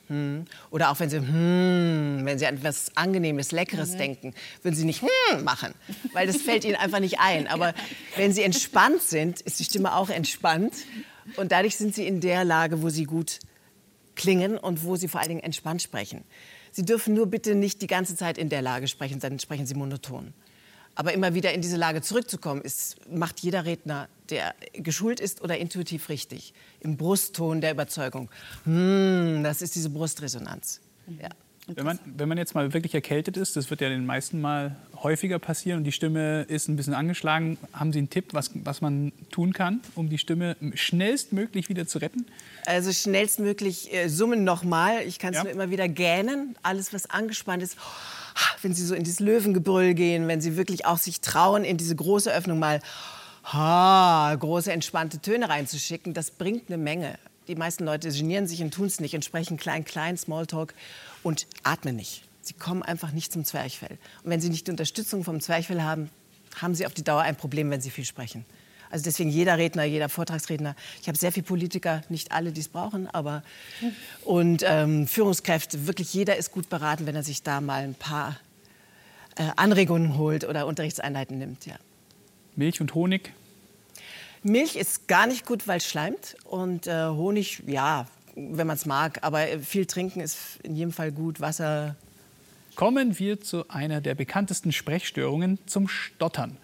Hm. 0.09 0.45
Oder 0.71 0.91
auch 0.91 1.01
wenn 1.01 1.09
Sie, 1.09 1.17
hm, 1.17 2.21
wenn 2.25 2.39
Sie 2.39 2.47
an 2.47 2.57
etwas 2.57 2.95
Angenehmes, 2.97 3.53
Leckeres 3.53 3.93
mhm. 3.93 3.99
denken, 3.99 4.35
würden 4.63 4.75
Sie 4.75 4.85
nicht 4.85 5.03
hm 5.03 5.45
machen, 5.45 5.75
weil 6.13 6.27
das 6.27 6.37
fällt 6.37 6.65
Ihnen 6.65 6.77
einfach 6.77 7.01
nicht 7.01 7.21
ein. 7.21 7.47
Aber 7.47 7.75
wenn 8.17 8.33
Sie 8.33 8.43
entspannt 8.43 9.03
sind, 9.03 9.41
ist 9.41 9.61
die 9.61 9.65
Stimme 9.65 9.95
auch 9.95 10.11
entspannt. 10.11 10.75
Und 11.37 11.53
dadurch 11.53 11.77
sind 11.77 11.95
Sie 11.95 12.07
in 12.07 12.21
der 12.21 12.45
Lage, 12.45 12.83
wo 12.83 12.91
Sie 12.91 13.05
gut 13.05 13.39
klingen 14.15 14.59
und 14.59 14.85
wo 14.85 14.97
Sie 14.97 15.09
vor 15.09 15.21
allen 15.21 15.31
Dingen 15.31 15.43
entspannt 15.43 15.83
sprechen. 15.83 16.25
Sie 16.71 16.85
dürfen 16.85 17.15
nur 17.15 17.27
bitte 17.27 17.55
nicht 17.55 17.83
die 17.83 17.87
ganze 17.87 18.17
Zeit 18.17 18.37
in 18.37 18.49
der 18.49 18.61
Lage 18.61 18.89
sprechen, 18.89 19.21
dann 19.21 19.39
sprechen 19.39 19.67
Sie 19.67 19.75
monoton. 19.75 20.35
Aber 20.97 21.13
immer 21.13 21.35
wieder 21.35 21.53
in 21.53 21.61
diese 21.61 21.77
Lage 21.77 22.03
zurückzukommen, 22.03 22.63
ist, 22.63 22.97
macht 23.11 23.41
jeder 23.41 23.65
Redner, 23.65 24.09
der 24.35 24.55
geschult 24.73 25.21
ist 25.21 25.43
oder 25.43 25.59
intuitiv 25.59 26.09
richtig. 26.09 26.55
Im 26.81 26.97
Brustton 26.97 27.61
der 27.61 27.71
Überzeugung. 27.71 28.29
Hm, 28.65 29.43
das 29.45 29.63
ist 29.63 29.77
diese 29.77 29.91
Brustresonanz. 29.91 30.81
Ja. 31.23 31.29
Wenn 31.67 31.87
man, 31.87 31.99
wenn 32.05 32.29
man 32.29 32.37
jetzt 32.37 32.55
mal 32.55 32.75
wirklich 32.75 32.95
erkältet 32.95 33.39
ist, 33.39 33.57
das 33.57 33.71
wird 33.71 33.81
ja 33.81 33.89
den 33.89 34.05
meisten 34.05 34.39
Mal 34.41 34.77
häufiger 35.03 35.39
passieren 35.39 35.79
und 35.79 35.85
die 35.85 35.93
Stimme 35.93 36.43
ist 36.43 36.69
ein 36.69 36.77
bisschen 36.77 36.93
angeschlagen, 36.93 37.57
haben 37.73 37.91
Sie 37.91 38.01
einen 38.01 38.11
Tipp, 38.11 38.35
was, 38.35 38.51
was 38.55 38.83
man 38.83 39.13
tun 39.31 39.55
kann, 39.55 39.81
um 39.95 40.11
die 40.11 40.19
Stimme 40.19 40.57
schnellstmöglich 40.75 41.71
wieder 41.71 41.87
zu 41.87 41.99
retten? 41.99 42.27
Also 42.67 42.93
schnellstmöglich 42.93 43.95
äh, 43.95 44.09
summen 44.09 44.45
nochmal. 44.45 45.05
Ich 45.07 45.19
kann 45.19 45.31
es 45.31 45.39
ja. 45.39 45.45
nur 45.45 45.53
immer 45.53 45.71
wieder 45.71 45.89
gähnen. 45.89 46.57
Alles, 46.63 46.93
was 46.93 47.09
angespannt 47.09 47.63
ist 47.63 47.79
wenn 48.63 48.75
Sie 48.75 48.85
so 48.85 48.95
in 48.95 49.05
dieses 49.05 49.21
Löwengebrüll 49.21 49.95
gehen, 49.95 50.27
wenn 50.29 50.41
Sie 50.41 50.57
wirklich 50.57 50.87
auch 50.87 50.99
sich 50.99 51.21
trauen, 51.21 51.65
in 51.65 51.77
diese 51.77 51.95
große 51.95 52.33
Öffnung 52.33 52.59
mal 52.59 52.81
ha, 53.45 54.35
große 54.35 54.73
entspannte 54.73 55.21
Töne 55.21 55.49
reinzuschicken, 55.49 56.15
das 56.15 56.31
bringt 56.31 56.69
eine 56.69 56.79
Menge. 56.79 57.19
Die 57.47 57.57
meisten 57.57 57.85
Leute 57.85 58.11
genieren 58.11 58.47
sich 58.47 58.63
und 58.63 58.73
tun 58.73 58.87
es 58.87 59.01
nicht 59.01 59.23
sprechen 59.25 59.57
klein, 59.59 59.85
klein, 59.85 60.17
Smalltalk 60.17 60.75
und 61.23 61.47
atmen 61.63 61.97
nicht. 61.97 62.25
Sie 62.41 62.55
kommen 62.55 62.83
einfach 62.83 63.13
nicht 63.13 63.33
zum 63.33 63.45
Zwerchfell. 63.45 63.99
Und 64.23 64.31
wenn 64.31 64.41
Sie 64.41 64.51
nicht 64.51 64.67
die 64.67 64.71
Unterstützung 64.71 65.25
vom 65.25 65.41
Zwerchfell 65.41 65.83
haben, 65.83 66.11
haben 66.57 66.75
Sie 66.75 66.87
auf 66.87 66.95
die 66.95 67.05
Dauer 67.05 67.23
ein 67.23 67.37
Problem, 67.37 67.71
wenn 67.71 67.81
Sie 67.81 67.91
viel 67.91 68.05
sprechen. 68.05 68.45
Also 68.91 69.05
deswegen 69.05 69.31
jeder 69.31 69.59
Redner, 69.59 69.85
jeder 69.85 70.09
Vortragsredner. 70.09 70.77
Ich 71.03 71.09
habe 71.09 71.19
sehr 71.19 71.33
viele 71.33 71.45
Politiker, 71.45 72.03
nicht 72.09 72.33
alle, 72.33 72.53
die 72.53 72.61
es 72.61 72.69
brauchen, 72.69 73.09
aber 73.09 73.43
und 74.25 74.63
ähm, 74.65 75.09
Führungskräfte. 75.09 75.87
Wirklich 75.87 76.15
jeder 76.15 76.37
ist 76.37 76.53
gut 76.53 76.69
beraten, 76.69 77.07
wenn 77.07 77.17
er 77.17 77.25
sich 77.25 77.43
da 77.43 77.61
mal 77.61 77.83
ein 77.83 77.95
paar 77.95 78.39
äh, 79.37 79.49
Anregungen 79.57 80.17
holt 80.17 80.45
oder 80.45 80.67
Unterrichtseinheiten 80.67 81.39
nimmt. 81.39 81.67
Ja. 81.67 81.77
Milch 82.57 82.81
und 82.81 82.95
Honig? 82.95 83.33
Milch 84.43 84.77
ist 84.77 85.09
gar 85.09 85.27
nicht 85.27 85.47
gut, 85.47 85.67
weil 85.67 85.79
es 85.79 85.87
schleimt. 85.87 86.37
Und 86.45 86.87
äh, 86.87 87.07
Honig, 87.09 87.63
ja, 87.67 88.07
wenn 88.35 88.67
man 88.67 88.77
es 88.77 88.87
mag. 88.87 89.19
Aber 89.23 89.47
viel 89.61 89.87
trinken 89.87 90.21
ist 90.21 90.59
in 90.63 90.77
jedem 90.77 90.93
Fall 90.93 91.13
gut. 91.13 91.41
Wasser. 91.41 91.97
Kommen 92.75 93.19
wir 93.19 93.41
zu 93.41 93.69
einer 93.69 94.01
der 94.01 94.15
bekanntesten 94.15 94.73
Sprechstörungen, 94.73 95.59
zum 95.67 95.89
Stottern. 95.89 96.57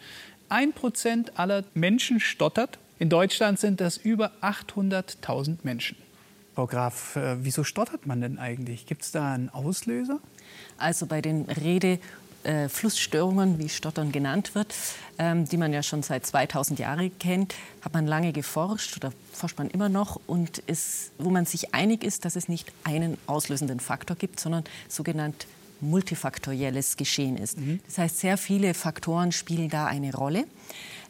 Ein 0.48 0.72
Prozent 0.72 1.38
aller 1.38 1.64
Menschen 1.74 2.20
stottert. 2.20 2.79
In 2.98 3.09
Deutschland 3.09 3.59
sind 3.61 3.81
das 3.81 3.96
über 3.96 4.33
800.000 4.42 5.59
Menschen. 5.62 5.96
Frau 6.55 6.66
Graf, 6.66 7.16
äh, 7.16 7.42
wieso 7.44 7.64
stottert 7.64 8.07
man 8.07 8.20
denn 8.20 8.38
eigentlich? 8.38 8.85
Gibt 8.87 9.03
es 9.03 9.12
da 9.12 9.33
einen 9.33 9.48
Auslöser? 9.48 10.18
Also 10.76 11.07
bei 11.07 11.22
den 11.22 11.42
Rede- 11.44 11.98
äh, 12.44 12.68
Flussstörungen, 12.68 13.59
wie 13.59 13.68
Stottern 13.68 14.12
genannt 14.12 14.55
wird, 14.55 14.74
ähm, 15.18 15.48
die 15.48 15.57
man 15.57 15.72
ja 15.72 15.83
schon 15.83 16.03
seit 16.03 16.26
2000 16.26 16.79
Jahren 16.79 17.16
kennt, 17.18 17.55
hat 17.83 17.92
man 17.94 18.07
lange 18.07 18.33
geforscht 18.33 18.96
oder 18.96 19.12
forscht 19.33 19.59
man 19.59 19.68
immer 19.68 19.88
noch 19.88 20.20
und 20.26 20.59
ist, 20.59 21.12
wo 21.18 21.31
man 21.31 21.46
sich 21.46 21.74
einig 21.74 22.05
ist, 22.05 22.24
dass 22.24 22.37
es 22.37 22.48
nicht 22.48 22.72
einen 22.85 23.18
auslösenden 23.26 23.81
Faktor 23.81 24.16
gibt, 24.16 24.40
sondern 24.40 24.64
sogenannt 24.88 25.46
multifaktorielles 25.81 26.96
Geschehen 26.96 27.37
ist. 27.37 27.59
Mhm. 27.59 27.81
Das 27.87 27.98
heißt, 27.98 28.18
sehr 28.20 28.37
viele 28.37 28.74
Faktoren 28.74 29.33
spielen 29.33 29.68
da 29.68 29.87
eine 29.87 30.14
Rolle. 30.14 30.44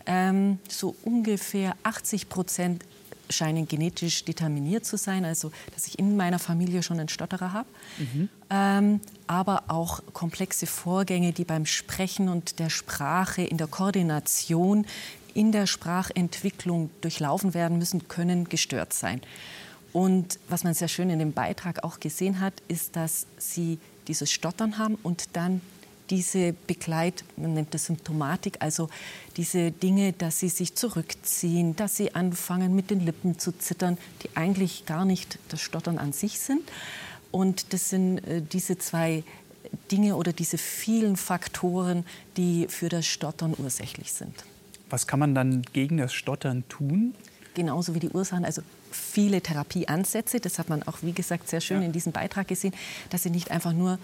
Ähm, 0.07 0.59
so 0.69 0.97
ungefähr 1.05 1.75
80 1.83 2.29
Prozent 2.29 2.85
scheinen 3.31 3.67
genetisch 3.67 4.25
determiniert 4.25 4.85
zu 4.85 4.97
sein, 4.97 5.25
also 5.25 5.51
dass 5.75 5.87
ich 5.87 5.99
in 5.99 6.17
meiner 6.17 6.39
Familie 6.39 6.83
schon 6.83 6.99
einen 6.99 7.09
Stotterer 7.09 7.53
habe. 7.53 7.69
Mhm. 7.99 8.29
Ähm, 8.51 9.01
aber 9.27 9.65
auch 9.69 10.01
komplexe 10.13 10.67
Vorgänge, 10.67 11.33
die 11.33 11.45
beim 11.45 11.67
Sprechen 11.67 12.29
und 12.29 12.59
der 12.59 12.71
Sprache, 12.71 13.43
in 13.43 13.57
der 13.57 13.69
Koordination, 13.69 14.87
in 15.35 15.53
der 15.53 15.67
Sprachentwicklung 15.67 16.91
durchlaufen 17.01 17.55
werden 17.55 17.79
müssen, 17.79 18.09
können 18.09 18.49
gestört 18.49 18.93
sein. 18.93 19.21
Und 19.93 20.39
was 20.49 20.65
man 20.65 20.75
sehr 20.75 20.89
schön 20.89 21.11
in 21.11 21.19
dem 21.19 21.33
Beitrag 21.33 21.83
auch 21.85 22.01
gesehen 22.01 22.41
hat, 22.41 22.55
ist, 22.69 22.97
dass 22.97 23.27
sie 23.39 23.79
dieses 24.07 24.31
Stottern 24.31 24.79
haben 24.79 24.97
und 25.03 25.37
dann 25.37 25.61
diese 26.11 26.53
Begleit, 26.67 27.25
man 27.37 27.55
nennt 27.55 27.73
das 27.73 27.87
Symptomatik, 27.87 28.57
also 28.61 28.89
diese 29.37 29.71
Dinge, 29.71 30.13
dass 30.13 30.41
sie 30.41 30.49
sich 30.49 30.75
zurückziehen, 30.75 31.77
dass 31.77 31.97
sie 31.97 32.15
anfangen 32.15 32.75
mit 32.75 32.91
den 32.91 33.01
Lippen 33.01 33.39
zu 33.39 33.53
zittern, 33.53 33.97
die 34.23 34.37
eigentlich 34.37 34.87
gar 34.87 35.05
nicht 35.05 35.39
das 35.49 35.61
Stottern 35.61 35.99
an 35.99 36.13
sich 36.13 36.41
sind. 36.41 36.63
Und 37.31 37.73
das 37.73 37.91
sind 37.91 38.19
äh, 38.27 38.43
diese 38.43 38.77
zwei 38.79 39.23
Dinge 39.93 40.17
oder 40.17 40.33
diese 40.33 40.59
vielen 40.59 41.17
Faktoren, 41.17 42.05
die 42.37 42.67
für 42.69 42.89
das 42.89 43.07
Stottern 43.07 43.55
ursächlich 43.57 44.13
sind. 44.13 44.45
Was 44.89 45.07
kann 45.07 45.21
man 45.21 45.35
dann 45.35 45.63
gegen 45.73 45.99
das 45.99 46.13
Stottern 46.13 46.65
tun? 46.69 47.15
Genauso 47.55 47.95
wie 47.95 48.01
die 48.01 48.09
Ursachen, 48.09 48.45
also 48.45 48.63
viele 48.91 49.41
Therapieansätze. 49.41 50.41
Das 50.41 50.59
hat 50.59 50.69
man 50.69 50.83
auch, 50.83 50.99
wie 51.03 51.13
gesagt, 51.13 51.49
sehr 51.49 51.61
schön 51.61 51.81
ja. 51.81 51.87
in 51.87 51.93
diesem 51.93 52.13
Beitrag 52.13 52.49
gesehen, 52.49 52.75
dass 53.11 53.23
sie 53.23 53.31
nicht 53.31 53.51
einfach 53.51 53.73
nur 53.73 53.99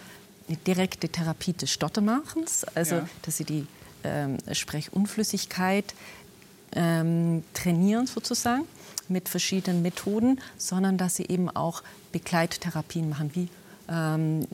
eine 0.49 0.57
direkte 0.59 1.09
Therapie 1.09 1.53
des 1.53 1.71
Stottermachens, 1.71 2.65
also 2.75 2.97
ja. 2.97 3.09
dass 3.23 3.37
sie 3.39 3.45
die 3.45 3.67
ähm, 4.05 4.39
Sprechunflüssigkeit 4.51 5.95
ähm, 6.73 7.43
trainieren 7.55 8.07
sozusagen 8.07 8.65
mit 9.09 9.29
verschiedenen 9.29 9.83
Methoden, 9.83 10.41
sondern 10.57 10.99
dass 10.99 11.17
sie 11.17 11.27
eben 11.27 11.49
auch 11.51 11.83
Begleittherapien 12.13 13.09
machen, 13.09 13.31
wie 13.35 13.49
ähm, 13.89 14.47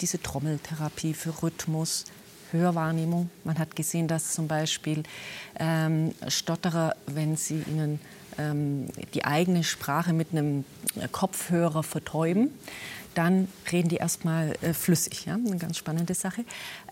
diese 0.00 0.20
Trommeltherapie 0.20 1.14
für 1.14 1.42
Rhythmus, 1.42 2.04
Hörwahrnehmung. 2.52 3.30
Man 3.44 3.58
hat 3.58 3.76
gesehen, 3.76 4.08
dass 4.08 4.32
zum 4.32 4.48
Beispiel 4.48 5.02
ähm, 5.58 6.14
Stotterer, 6.28 6.96
wenn 7.06 7.36
sie 7.36 7.62
ihnen 7.66 8.00
ähm, 8.38 8.88
die 9.12 9.24
eigene 9.24 9.64
Sprache 9.64 10.14
mit 10.14 10.28
einem 10.32 10.64
Kopfhörer 11.12 11.82
vertäuben, 11.82 12.50
dann 13.14 13.48
reden 13.70 13.88
die 13.88 13.96
erstmal 13.96 14.54
äh, 14.62 14.72
flüssig. 14.72 15.26
Ja? 15.26 15.34
Eine 15.34 15.56
ganz 15.58 15.76
spannende 15.76 16.14
Sache. 16.14 16.44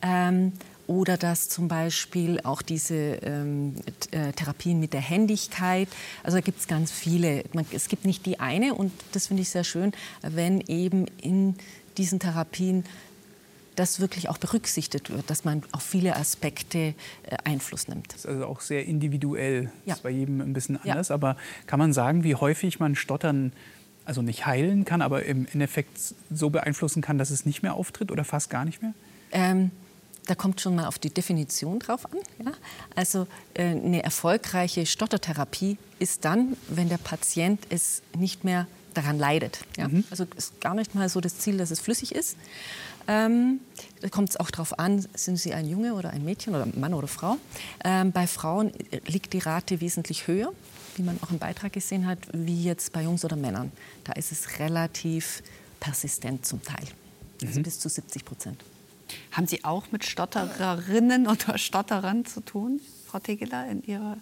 Ähm, 0.02 0.52
oder 0.86 1.16
dass 1.16 1.48
zum 1.48 1.68
Beispiel 1.68 2.40
auch 2.44 2.62
diese 2.62 2.94
ähm, 2.94 3.74
äh, 4.12 4.32
Therapien 4.32 4.78
mit 4.78 4.92
der 4.92 5.00
Händigkeit, 5.00 5.88
also 6.22 6.36
da 6.36 6.40
gibt 6.40 6.60
es 6.60 6.68
ganz 6.68 6.92
viele. 6.92 7.42
Man, 7.52 7.66
es 7.72 7.88
gibt 7.88 8.04
nicht 8.04 8.24
die 8.24 8.38
eine 8.38 8.74
und 8.74 8.92
das 9.12 9.26
finde 9.26 9.42
ich 9.42 9.48
sehr 9.48 9.64
schön, 9.64 9.92
wenn 10.22 10.60
eben 10.60 11.06
in 11.20 11.56
diesen 11.96 12.20
Therapien 12.20 12.84
das 13.74 14.00
wirklich 14.00 14.28
auch 14.28 14.38
berücksichtigt 14.38 15.10
wird, 15.10 15.28
dass 15.28 15.44
man 15.44 15.62
auf 15.72 15.82
viele 15.82 16.16
Aspekte 16.16 16.78
äh, 16.78 16.94
Einfluss 17.44 17.88
nimmt. 17.88 18.08
Das 18.08 18.20
ist 18.20 18.26
also 18.26 18.46
auch 18.46 18.60
sehr 18.60 18.86
individuell. 18.86 19.64
Ja. 19.64 19.70
Das 19.86 19.96
ist 19.98 20.02
bei 20.02 20.10
jedem 20.10 20.40
ein 20.40 20.52
bisschen 20.52 20.80
anders. 20.80 21.08
Ja. 21.08 21.14
Aber 21.14 21.36
kann 21.66 21.78
man 21.78 21.92
sagen, 21.92 22.24
wie 22.24 22.34
häufig 22.34 22.80
man 22.80 22.94
Stottern 22.94 23.52
also 24.06 24.22
nicht 24.22 24.46
heilen 24.46 24.84
kann, 24.84 25.02
aber 25.02 25.24
im 25.24 25.46
Endeffekt 25.52 25.98
so 26.30 26.50
beeinflussen 26.50 27.02
kann, 27.02 27.18
dass 27.18 27.30
es 27.30 27.44
nicht 27.44 27.62
mehr 27.62 27.74
auftritt 27.74 28.10
oder 28.10 28.24
fast 28.24 28.48
gar 28.50 28.64
nicht 28.64 28.80
mehr? 28.80 28.94
Ähm, 29.32 29.70
da 30.26 30.34
kommt 30.34 30.60
schon 30.60 30.74
mal 30.74 30.86
auf 30.86 30.98
die 30.98 31.10
Definition 31.10 31.78
drauf 31.78 32.06
an. 32.06 32.18
Ja? 32.44 32.52
Also 32.94 33.26
äh, 33.54 33.64
eine 33.64 34.02
erfolgreiche 34.02 34.86
Stottertherapie 34.86 35.78
ist 35.98 36.24
dann, 36.24 36.56
wenn 36.68 36.88
der 36.88 36.98
Patient 36.98 37.60
es 37.70 38.02
nicht 38.16 38.44
mehr 38.44 38.66
daran 38.94 39.18
leidet. 39.18 39.60
Ja? 39.76 39.88
Mhm. 39.88 40.04
Also 40.10 40.26
ist 40.36 40.60
gar 40.60 40.74
nicht 40.74 40.94
mal 40.94 41.08
so 41.08 41.20
das 41.20 41.38
Ziel, 41.38 41.58
dass 41.58 41.70
es 41.70 41.80
flüssig 41.80 42.14
ist. 42.14 42.36
Ähm, 43.08 43.60
da 44.00 44.08
kommt 44.08 44.30
es 44.30 44.36
auch 44.36 44.50
darauf 44.50 44.78
an, 44.78 45.06
sind 45.14 45.36
Sie 45.36 45.54
ein 45.54 45.68
Junge 45.68 45.94
oder 45.94 46.10
ein 46.10 46.24
Mädchen 46.24 46.54
oder 46.54 46.66
Mann 46.74 46.92
oder 46.92 47.06
Frau. 47.06 47.36
Ähm, 47.84 48.10
bei 48.10 48.26
Frauen 48.26 48.72
liegt 49.06 49.32
die 49.32 49.38
Rate 49.38 49.80
wesentlich 49.80 50.26
höher, 50.26 50.52
wie 50.96 51.02
man 51.02 51.18
auch 51.22 51.30
im 51.30 51.38
Beitrag 51.38 51.72
gesehen 51.72 52.06
hat, 52.06 52.18
wie 52.32 52.64
jetzt 52.64 52.92
bei 52.92 53.02
Jungs 53.02 53.24
oder 53.24 53.36
Männern. 53.36 53.72
Da 54.04 54.12
ist 54.12 54.32
es 54.32 54.58
relativ 54.58 55.42
persistent 55.80 56.46
zum 56.46 56.62
Teil, 56.62 56.86
also 57.42 57.58
mhm. 57.60 57.64
bis 57.64 57.78
zu 57.80 57.88
70 57.88 58.24
Prozent. 58.24 58.62
Haben 59.32 59.46
Sie 59.46 59.64
auch 59.64 59.92
mit 59.92 60.04
Stottererinnen 60.04 61.26
oder 61.28 61.58
Stotterern 61.58 62.24
zu 62.24 62.40
tun, 62.40 62.80
Frau 63.06 63.18
Tegeler, 63.18 63.68
in 63.68 63.82
Ihrer 63.84 64.16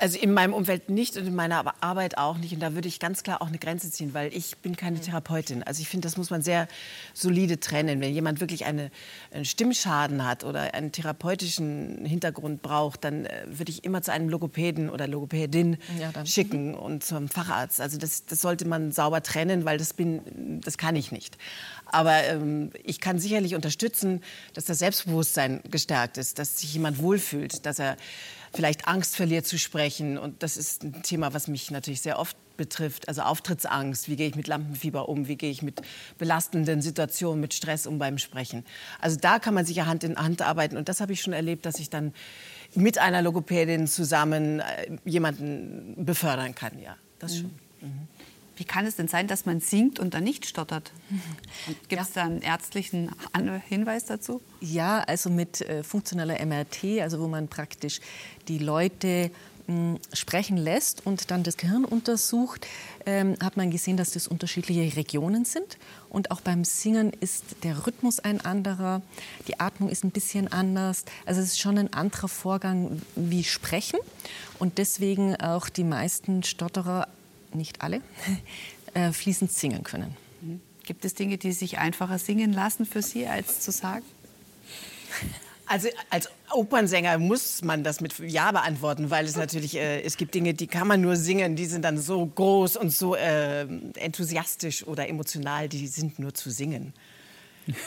Also 0.00 0.18
in 0.18 0.32
meinem 0.32 0.54
Umfeld 0.54 0.88
nicht 0.88 1.18
und 1.18 1.26
in 1.26 1.34
meiner 1.34 1.74
Arbeit 1.82 2.16
auch 2.16 2.38
nicht. 2.38 2.54
Und 2.54 2.60
da 2.60 2.74
würde 2.74 2.88
ich 2.88 3.00
ganz 3.00 3.22
klar 3.22 3.42
auch 3.42 3.48
eine 3.48 3.58
Grenze 3.58 3.90
ziehen, 3.90 4.14
weil 4.14 4.34
ich 4.34 4.56
bin 4.58 4.74
keine 4.74 4.96
mhm. 4.96 5.02
Therapeutin. 5.02 5.62
Also 5.62 5.82
ich 5.82 5.88
finde, 5.88 6.06
das 6.06 6.16
muss 6.16 6.30
man 6.30 6.40
sehr 6.40 6.68
solide 7.12 7.60
trennen. 7.60 8.00
Wenn 8.00 8.14
jemand 8.14 8.40
wirklich 8.40 8.64
eine, 8.64 8.90
einen 9.30 9.44
Stimmschaden 9.44 10.26
hat 10.26 10.42
oder 10.42 10.72
einen 10.72 10.90
therapeutischen 10.90 12.04
Hintergrund 12.06 12.62
braucht, 12.62 13.04
dann 13.04 13.26
äh, 13.26 13.44
würde 13.46 13.70
ich 13.70 13.84
immer 13.84 14.00
zu 14.00 14.10
einem 14.10 14.30
Logopäden 14.30 14.88
oder 14.88 15.06
Logopädin 15.06 15.76
ja, 15.98 16.24
schicken 16.24 16.74
und 16.74 17.04
zum 17.04 17.28
Facharzt. 17.28 17.80
Also 17.80 17.98
das, 17.98 18.24
das 18.24 18.40
sollte 18.40 18.66
man 18.66 18.92
sauber 18.92 19.22
trennen, 19.22 19.66
weil 19.66 19.76
das, 19.76 19.92
bin, 19.92 20.60
das 20.64 20.78
kann 20.78 20.96
ich 20.96 21.12
nicht. 21.12 21.36
Aber 21.84 22.24
ähm, 22.24 22.70
ich 22.84 23.00
kann 23.00 23.18
sicherlich 23.18 23.54
unterstützen, 23.54 24.22
dass 24.54 24.64
das 24.64 24.78
Selbstbewusstsein 24.78 25.60
gestärkt 25.70 26.16
ist, 26.16 26.38
dass 26.38 26.58
sich 26.58 26.72
jemand 26.72 26.98
wohlfühlt, 26.98 27.66
dass 27.66 27.78
er 27.78 27.96
vielleicht 28.52 28.88
Angst 28.88 29.16
verliert 29.16 29.46
zu 29.46 29.58
sprechen. 29.58 30.18
Und 30.18 30.42
das 30.42 30.56
ist 30.56 30.82
ein 30.82 31.02
Thema, 31.02 31.32
was 31.32 31.48
mich 31.48 31.70
natürlich 31.70 32.00
sehr 32.00 32.18
oft 32.18 32.36
betrifft. 32.56 33.08
Also 33.08 33.22
Auftrittsangst, 33.22 34.08
wie 34.08 34.16
gehe 34.16 34.28
ich 34.28 34.36
mit 34.36 34.46
Lampenfieber 34.46 35.08
um, 35.08 35.28
wie 35.28 35.36
gehe 35.36 35.50
ich 35.50 35.62
mit 35.62 35.80
belastenden 36.18 36.82
Situationen, 36.82 37.40
mit 37.40 37.54
Stress 37.54 37.86
um 37.86 37.98
beim 37.98 38.18
Sprechen. 38.18 38.64
Also 39.00 39.16
da 39.18 39.38
kann 39.38 39.54
man 39.54 39.64
sicher 39.64 39.86
Hand 39.86 40.04
in 40.04 40.16
Hand 40.18 40.42
arbeiten. 40.42 40.76
Und 40.76 40.88
das 40.88 41.00
habe 41.00 41.12
ich 41.12 41.22
schon 41.22 41.32
erlebt, 41.32 41.64
dass 41.64 41.78
ich 41.78 41.88
dann 41.88 42.12
mit 42.74 42.98
einer 42.98 43.22
Logopädin 43.22 43.86
zusammen 43.86 44.60
äh, 44.60 44.98
jemanden 45.04 46.04
befördern 46.04 46.54
kann. 46.54 46.78
Ja, 46.78 46.96
das 47.18 47.38
schon. 47.38 47.50
Mhm. 47.80 48.08
Wie 48.60 48.66
kann 48.66 48.84
es 48.84 48.96
denn 48.96 49.08
sein, 49.08 49.26
dass 49.26 49.46
man 49.46 49.60
singt 49.60 49.98
und 49.98 50.12
dann 50.12 50.22
nicht 50.22 50.44
stottert? 50.44 50.92
Gibt 51.88 52.02
es 52.02 52.14
ja. 52.14 52.22
da 52.22 52.24
einen 52.26 52.42
ärztlichen 52.42 53.10
Hinweis 53.66 54.04
dazu? 54.04 54.42
Ja, 54.60 54.98
also 54.98 55.30
mit 55.30 55.62
äh, 55.62 55.82
funktioneller 55.82 56.44
MRT, 56.44 57.00
also 57.00 57.20
wo 57.20 57.26
man 57.26 57.48
praktisch 57.48 58.02
die 58.48 58.58
Leute 58.58 59.30
hm, 59.64 59.98
sprechen 60.12 60.58
lässt 60.58 61.06
und 61.06 61.30
dann 61.30 61.42
das 61.42 61.56
Gehirn 61.56 61.86
untersucht, 61.86 62.66
ähm, 63.06 63.36
hat 63.42 63.56
man 63.56 63.70
gesehen, 63.70 63.96
dass 63.96 64.10
das 64.10 64.28
unterschiedliche 64.28 64.94
Regionen 64.94 65.46
sind. 65.46 65.78
Und 66.10 66.30
auch 66.30 66.42
beim 66.42 66.64
Singen 66.64 67.14
ist 67.18 67.44
der 67.62 67.86
Rhythmus 67.86 68.20
ein 68.20 68.42
anderer, 68.42 69.00
die 69.48 69.58
Atmung 69.58 69.88
ist 69.88 70.04
ein 70.04 70.10
bisschen 70.10 70.52
anders. 70.52 71.06
Also 71.24 71.40
es 71.40 71.52
ist 71.52 71.60
schon 71.60 71.78
ein 71.78 71.94
anderer 71.94 72.28
Vorgang 72.28 73.00
wie 73.16 73.42
Sprechen. 73.42 74.00
Und 74.58 74.76
deswegen 74.76 75.34
auch 75.36 75.70
die 75.70 75.84
meisten 75.84 76.42
Stotterer 76.42 77.08
nicht 77.54 77.82
alle, 77.82 78.00
äh, 78.94 79.12
fließend 79.12 79.52
singen 79.52 79.84
können. 79.84 80.16
Mhm. 80.40 80.60
Gibt 80.84 81.04
es 81.04 81.14
Dinge, 81.14 81.38
die 81.38 81.52
sich 81.52 81.78
einfacher 81.78 82.18
singen 82.18 82.52
lassen 82.52 82.86
für 82.86 83.02
Sie, 83.02 83.26
als 83.26 83.60
zu 83.60 83.70
sagen? 83.70 84.04
Also 85.66 85.88
als 86.10 86.28
Opernsänger 86.50 87.16
muss 87.18 87.62
man 87.62 87.84
das 87.84 88.00
mit 88.00 88.18
Ja 88.18 88.50
beantworten, 88.50 89.10
weil 89.10 89.24
es 89.24 89.36
natürlich, 89.36 89.76
äh, 89.76 90.02
es 90.02 90.16
gibt 90.16 90.34
Dinge, 90.34 90.52
die 90.52 90.66
kann 90.66 90.88
man 90.88 91.00
nur 91.00 91.14
singen, 91.14 91.54
die 91.54 91.66
sind 91.66 91.84
dann 91.84 91.96
so 91.96 92.26
groß 92.26 92.76
und 92.76 92.90
so 92.90 93.14
äh, 93.14 93.68
enthusiastisch 93.94 94.84
oder 94.84 95.08
emotional, 95.08 95.68
die 95.68 95.86
sind 95.86 96.18
nur 96.18 96.34
zu 96.34 96.50
singen. 96.50 96.92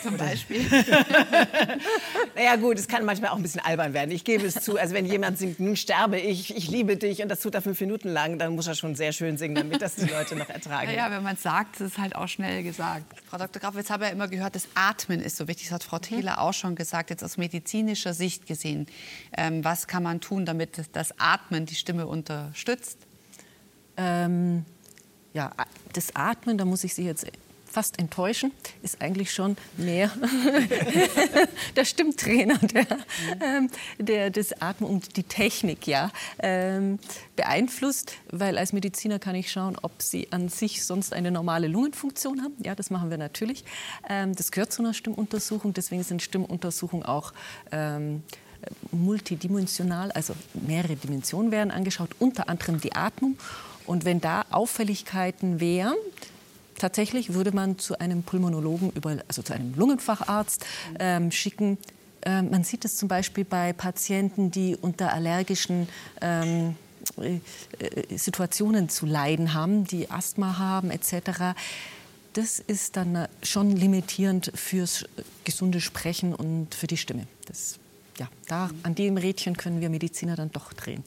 Zum 0.02 0.18
Beispiel. 0.18 0.62
naja 2.36 2.56
gut, 2.58 2.78
es 2.78 2.88
kann 2.88 3.06
manchmal 3.06 3.32
auch 3.32 3.38
ein 3.38 3.42
bisschen 3.42 3.62
albern 3.62 3.94
werden. 3.94 4.12
Ich 4.12 4.24
gebe 4.24 4.46
es 4.46 4.56
zu. 4.56 4.78
Also 4.78 4.94
wenn 4.94 5.06
jemand 5.06 5.38
singt, 5.38 5.60
nun 5.60 5.76
sterbe 5.76 6.20
ich, 6.20 6.56
ich 6.56 6.70
liebe 6.70 6.98
dich 6.98 7.22
und 7.22 7.30
das 7.30 7.40
tut 7.40 7.56
er 7.56 7.62
fünf 7.62 7.80
Minuten 7.82 8.10
lang, 8.10 8.40
dann 8.40 8.56
muss 8.56 8.68
er 8.68 8.76
schon 8.76 8.96
sehr 8.96 9.12
schön 9.12 9.38
singen, 9.38 9.56
damit 9.56 9.82
das 9.82 9.96
die 9.96 10.06
Leute 10.06 10.36
noch 10.36 10.50
ertragen. 10.50 10.90
Ja, 10.90 10.96
naja, 10.96 11.16
wenn 11.16 11.24
man 11.24 11.36
es 11.36 11.44
sagt, 11.44 11.80
ist 11.80 11.94
es 11.94 11.98
halt 11.98 12.16
auch 12.16 12.28
schnell 12.28 12.64
gesagt. 12.64 13.06
Frau 13.30 13.38
Dr. 13.38 13.62
Graf, 13.62 13.76
jetzt 13.76 13.90
haben 13.90 14.02
wir 14.02 14.08
ja 14.08 14.14
immer 14.14 14.28
gehört, 14.28 14.56
das 14.56 14.68
Atmen 14.76 15.20
ist 15.20 15.38
so 15.38 15.48
wichtig. 15.48 15.68
Das 15.68 15.76
hat 15.76 15.84
Frau 15.84 15.98
mhm. 15.98 16.02
Thieler 16.02 16.42
auch 16.42 16.54
schon 16.54 16.76
gesagt, 16.76 17.10
jetzt 17.10 17.24
aus 17.24 17.38
medizinischer 17.38 18.14
Sicht 18.14 18.46
gesehen. 18.46 18.88
Ähm, 19.38 19.64
was 19.64 19.88
kann 19.88 20.04
man 20.04 20.22
tun, 20.22 20.46
damit 20.46 20.82
das 20.94 21.20
Atmen 21.20 21.66
die 21.66 21.76
Stimme 21.76 22.08
unterstützt? 22.08 22.98
Ähm, 23.98 24.66
ja, 25.34 25.52
das 25.94 26.16
Atmen, 26.16 26.58
da 26.58 26.66
muss 26.66 26.84
ich 26.84 26.94
Sie 26.94 27.06
jetzt 27.06 27.26
fast 27.74 27.98
enttäuschen, 27.98 28.52
ist 28.84 29.02
eigentlich 29.02 29.34
schon 29.34 29.58
mehr 29.78 30.12
der 31.76 31.86
Stimmtrainer, 31.86 32.60
der, 32.60 32.86
ähm, 33.42 33.70
der 33.98 34.30
das 34.30 34.62
Atmen 34.62 34.88
und 34.90 35.18
die 35.18 35.24
Technik 35.24 35.88
ja, 35.88 36.12
ähm, 36.40 37.00
beeinflusst, 37.36 38.14
weil 38.32 38.60
als 38.60 38.74
Mediziner 38.74 39.18
kann 39.18 39.34
ich 39.34 39.52
schauen, 39.52 39.76
ob 39.82 40.02
sie 40.04 40.32
an 40.32 40.50
sich 40.50 40.86
sonst 40.86 41.14
eine 41.14 41.32
normale 41.32 41.68
Lungenfunktion 41.68 42.44
haben. 42.44 42.54
Ja, 42.64 42.76
das 42.76 42.92
machen 42.92 43.10
wir 43.10 43.18
natürlich. 43.18 43.66
Ähm, 44.08 44.36
das 44.36 44.52
gehört 44.52 44.72
zu 44.72 44.84
einer 44.84 44.94
Stimmuntersuchung, 44.94 45.74
deswegen 45.74 46.04
sind 46.04 46.22
Stimmuntersuchungen 46.22 47.06
auch 47.06 47.34
ähm, 47.72 48.22
multidimensional, 48.92 50.12
also 50.12 50.36
mehrere 50.54 50.96
Dimensionen 50.96 51.52
werden 51.52 51.72
angeschaut, 51.72 52.12
unter 52.20 52.50
anderem 52.50 52.80
die 52.80 52.96
Atmung. 52.96 53.38
Und 53.86 54.06
wenn 54.06 54.22
da 54.22 54.46
Auffälligkeiten 54.52 55.60
wären, 55.60 55.96
tatsächlich 56.84 57.34
würde 57.34 57.54
man 57.54 57.80
zu 57.80 57.98
einem 57.98 58.24
Pulmonologen, 58.24 58.92
über, 58.92 59.16
also 59.30 59.42
zu 59.42 59.54
einem 59.54 59.74
Lungenfacharzt 59.76 60.66
ähm, 61.00 61.32
schicken. 61.32 61.78
Ähm, 62.26 62.52
man 62.52 62.66
sieht 62.66 62.84
es 62.84 62.98
zum 62.98 63.08
Beispiel 63.08 63.46
bei 63.46 63.72
Patienten, 63.72 64.52
die 64.52 64.76
unter 64.76 65.14
allergischen 65.14 65.88
ähm, 66.20 66.76
äh, 67.18 68.18
Situationen 68.18 68.90
zu 68.90 69.06
leiden 69.06 69.54
haben, 69.54 69.86
die 69.86 70.12
Asthma 70.12 70.58
haben 70.58 70.92
etc. 70.92 71.56
Das 72.34 72.60
ist 72.60 72.98
dann 72.98 73.30
schon 73.42 73.72
limitierend 73.72 74.52
fürs 74.54 75.06
gesunde 75.46 75.80
Sprechen 75.80 76.36
und 76.36 76.76
für 76.76 76.88
die 76.88 76.98
Stimme. 76.98 77.28
Das, 77.46 77.80
ja, 78.20 78.28
da, 78.50 78.72
an 78.84 78.94
dem 78.94 79.16
Rädchen 79.16 79.56
können 79.56 79.80
wir 79.80 79.90
Mediziner 79.90 80.36
dann 80.36 80.52
doch 80.52 80.74
drehen. 80.74 81.06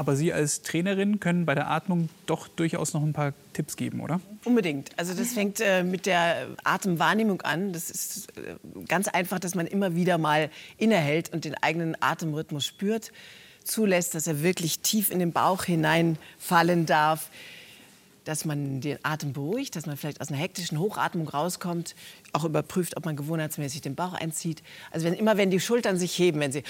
Aber 0.00 0.16
Sie 0.16 0.32
als 0.32 0.62
Trainerin 0.62 1.20
können 1.20 1.44
bei 1.44 1.54
der 1.54 1.70
Atmung 1.70 2.08
doch 2.24 2.48
durchaus 2.48 2.94
noch 2.94 3.02
ein 3.02 3.12
paar 3.12 3.34
Tipps 3.52 3.76
geben, 3.76 4.00
oder? 4.00 4.18
Unbedingt. 4.44 4.88
Also 4.96 5.12
das 5.12 5.34
fängt 5.34 5.60
äh, 5.60 5.84
mit 5.84 6.06
der 6.06 6.46
Atemwahrnehmung 6.64 7.42
an. 7.42 7.74
Das 7.74 7.90
ist 7.90 8.28
äh, 8.38 8.84
ganz 8.88 9.08
einfach, 9.08 9.38
dass 9.38 9.54
man 9.54 9.66
immer 9.66 9.94
wieder 9.94 10.16
mal 10.16 10.48
innehält 10.78 11.30
und 11.34 11.44
den 11.44 11.54
eigenen 11.54 11.98
Atemrhythmus 12.00 12.64
spürt, 12.64 13.12
zulässt, 13.62 14.14
dass 14.14 14.26
er 14.26 14.42
wirklich 14.42 14.78
tief 14.78 15.10
in 15.10 15.18
den 15.18 15.32
Bauch 15.32 15.64
hineinfallen 15.64 16.86
darf, 16.86 17.28
dass 18.24 18.46
man 18.46 18.80
den 18.80 18.98
Atem 19.02 19.34
beruhigt, 19.34 19.76
dass 19.76 19.84
man 19.84 19.98
vielleicht 19.98 20.22
aus 20.22 20.28
einer 20.28 20.38
hektischen 20.38 20.78
Hochatmung 20.78 21.28
rauskommt, 21.28 21.94
auch 22.32 22.44
überprüft, 22.44 22.96
ob 22.96 23.04
man 23.04 23.16
gewohnheitsmäßig 23.16 23.82
den 23.82 23.96
Bauch 23.96 24.14
einzieht. 24.14 24.62
Also 24.92 25.04
wenn, 25.04 25.12
immer 25.12 25.36
wenn 25.36 25.50
die 25.50 25.60
Schultern 25.60 25.98
sich 25.98 26.18
heben, 26.18 26.40
wenn 26.40 26.52
sie 26.52 26.62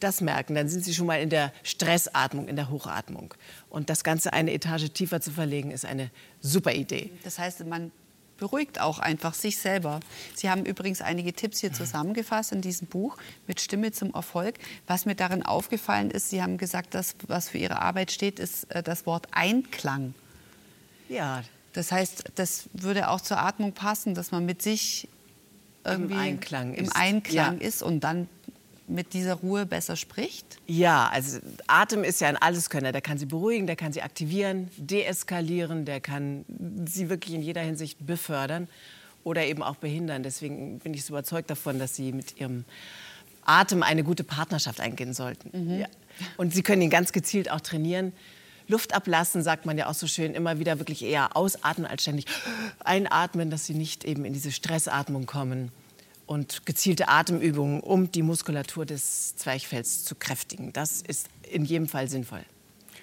das 0.00 0.20
merken, 0.20 0.54
dann 0.54 0.68
sind 0.68 0.84
Sie 0.84 0.94
schon 0.94 1.06
mal 1.06 1.20
in 1.20 1.30
der 1.30 1.52
Stressatmung, 1.62 2.48
in 2.48 2.56
der 2.56 2.70
Hochatmung. 2.70 3.34
Und 3.68 3.90
das 3.90 4.04
Ganze 4.04 4.32
eine 4.32 4.52
Etage 4.52 4.90
tiefer 4.92 5.20
zu 5.20 5.30
verlegen, 5.30 5.70
ist 5.70 5.84
eine 5.84 6.10
super 6.40 6.72
Idee. 6.72 7.10
Das 7.24 7.38
heißt, 7.38 7.64
man 7.66 7.90
beruhigt 8.38 8.80
auch 8.80 8.98
einfach 8.98 9.34
sich 9.34 9.58
selber. 9.58 10.00
Sie 10.34 10.50
haben 10.50 10.64
übrigens 10.64 11.00
einige 11.00 11.32
Tipps 11.32 11.60
hier 11.60 11.72
zusammengefasst 11.72 12.52
in 12.52 12.60
diesem 12.60 12.86
Buch 12.86 13.16
mit 13.46 13.60
Stimme 13.60 13.92
zum 13.92 14.12
Erfolg. 14.14 14.56
Was 14.86 15.06
mir 15.06 15.14
darin 15.14 15.42
aufgefallen 15.42 16.10
ist, 16.10 16.30
Sie 16.30 16.42
haben 16.42 16.58
gesagt, 16.58 16.94
das, 16.94 17.14
was 17.26 17.48
für 17.48 17.58
Ihre 17.58 17.80
Arbeit 17.80 18.12
steht, 18.12 18.38
ist 18.38 18.70
äh, 18.70 18.82
das 18.82 19.06
Wort 19.06 19.28
Einklang. 19.32 20.14
Ja. 21.08 21.42
Das 21.72 21.92
heißt, 21.92 22.32
das 22.36 22.68
würde 22.72 23.10
auch 23.10 23.20
zur 23.20 23.38
Atmung 23.38 23.72
passen, 23.72 24.14
dass 24.14 24.32
man 24.32 24.46
mit 24.46 24.62
sich 24.62 25.08
irgendwie 25.84 26.14
im 26.14 26.20
Einklang, 26.20 26.74
im 26.74 26.92
Einklang 26.92 27.60
ist 27.60 27.82
und 27.82 28.00
dann 28.00 28.28
mit 28.88 29.12
dieser 29.12 29.34
Ruhe 29.34 29.66
besser 29.66 29.96
spricht? 29.96 30.58
Ja, 30.66 31.08
also 31.08 31.38
Atem 31.66 32.04
ist 32.04 32.20
ja 32.20 32.28
ein 32.28 32.36
Alleskönner. 32.36 32.92
Der 32.92 33.00
kann 33.00 33.18
sie 33.18 33.26
beruhigen, 33.26 33.66
der 33.66 33.76
kann 33.76 33.92
sie 33.92 34.02
aktivieren, 34.02 34.70
deeskalieren, 34.76 35.84
der 35.84 36.00
kann 36.00 36.44
sie 36.86 37.08
wirklich 37.08 37.34
in 37.34 37.42
jeder 37.42 37.62
Hinsicht 37.62 38.06
befördern 38.06 38.68
oder 39.24 39.44
eben 39.44 39.62
auch 39.62 39.76
behindern. 39.76 40.22
Deswegen 40.22 40.78
bin 40.78 40.94
ich 40.94 41.04
so 41.04 41.12
überzeugt 41.12 41.50
davon, 41.50 41.78
dass 41.78 41.96
sie 41.96 42.12
mit 42.12 42.38
ihrem 42.38 42.64
Atem 43.44 43.82
eine 43.82 44.04
gute 44.04 44.24
Partnerschaft 44.24 44.80
eingehen 44.80 45.14
sollten. 45.14 45.50
Mhm. 45.52 45.80
Ja. 45.80 45.86
Und 46.36 46.54
sie 46.54 46.62
können 46.62 46.82
ihn 46.82 46.90
ganz 46.90 47.12
gezielt 47.12 47.50
auch 47.50 47.60
trainieren. 47.60 48.12
Luft 48.68 48.94
ablassen, 48.94 49.42
sagt 49.42 49.64
man 49.64 49.78
ja 49.78 49.88
auch 49.88 49.94
so 49.94 50.06
schön, 50.08 50.34
immer 50.34 50.58
wieder 50.58 50.78
wirklich 50.80 51.04
eher 51.04 51.36
ausatmen 51.36 51.86
als 51.86 52.02
ständig 52.02 52.26
einatmen, 52.80 53.50
dass 53.50 53.66
sie 53.66 53.74
nicht 53.74 54.04
eben 54.04 54.24
in 54.24 54.32
diese 54.32 54.50
Stressatmung 54.50 55.26
kommen 55.26 55.70
und 56.26 56.66
gezielte 56.66 57.08
Atemübungen, 57.08 57.80
um 57.80 58.10
die 58.10 58.22
Muskulatur 58.22 58.84
des 58.84 59.36
Zwerchfells 59.36 60.04
zu 60.04 60.14
kräftigen. 60.14 60.72
Das 60.72 61.02
ist 61.02 61.28
in 61.50 61.64
jedem 61.64 61.88
Fall 61.88 62.08
sinnvoll. 62.08 62.44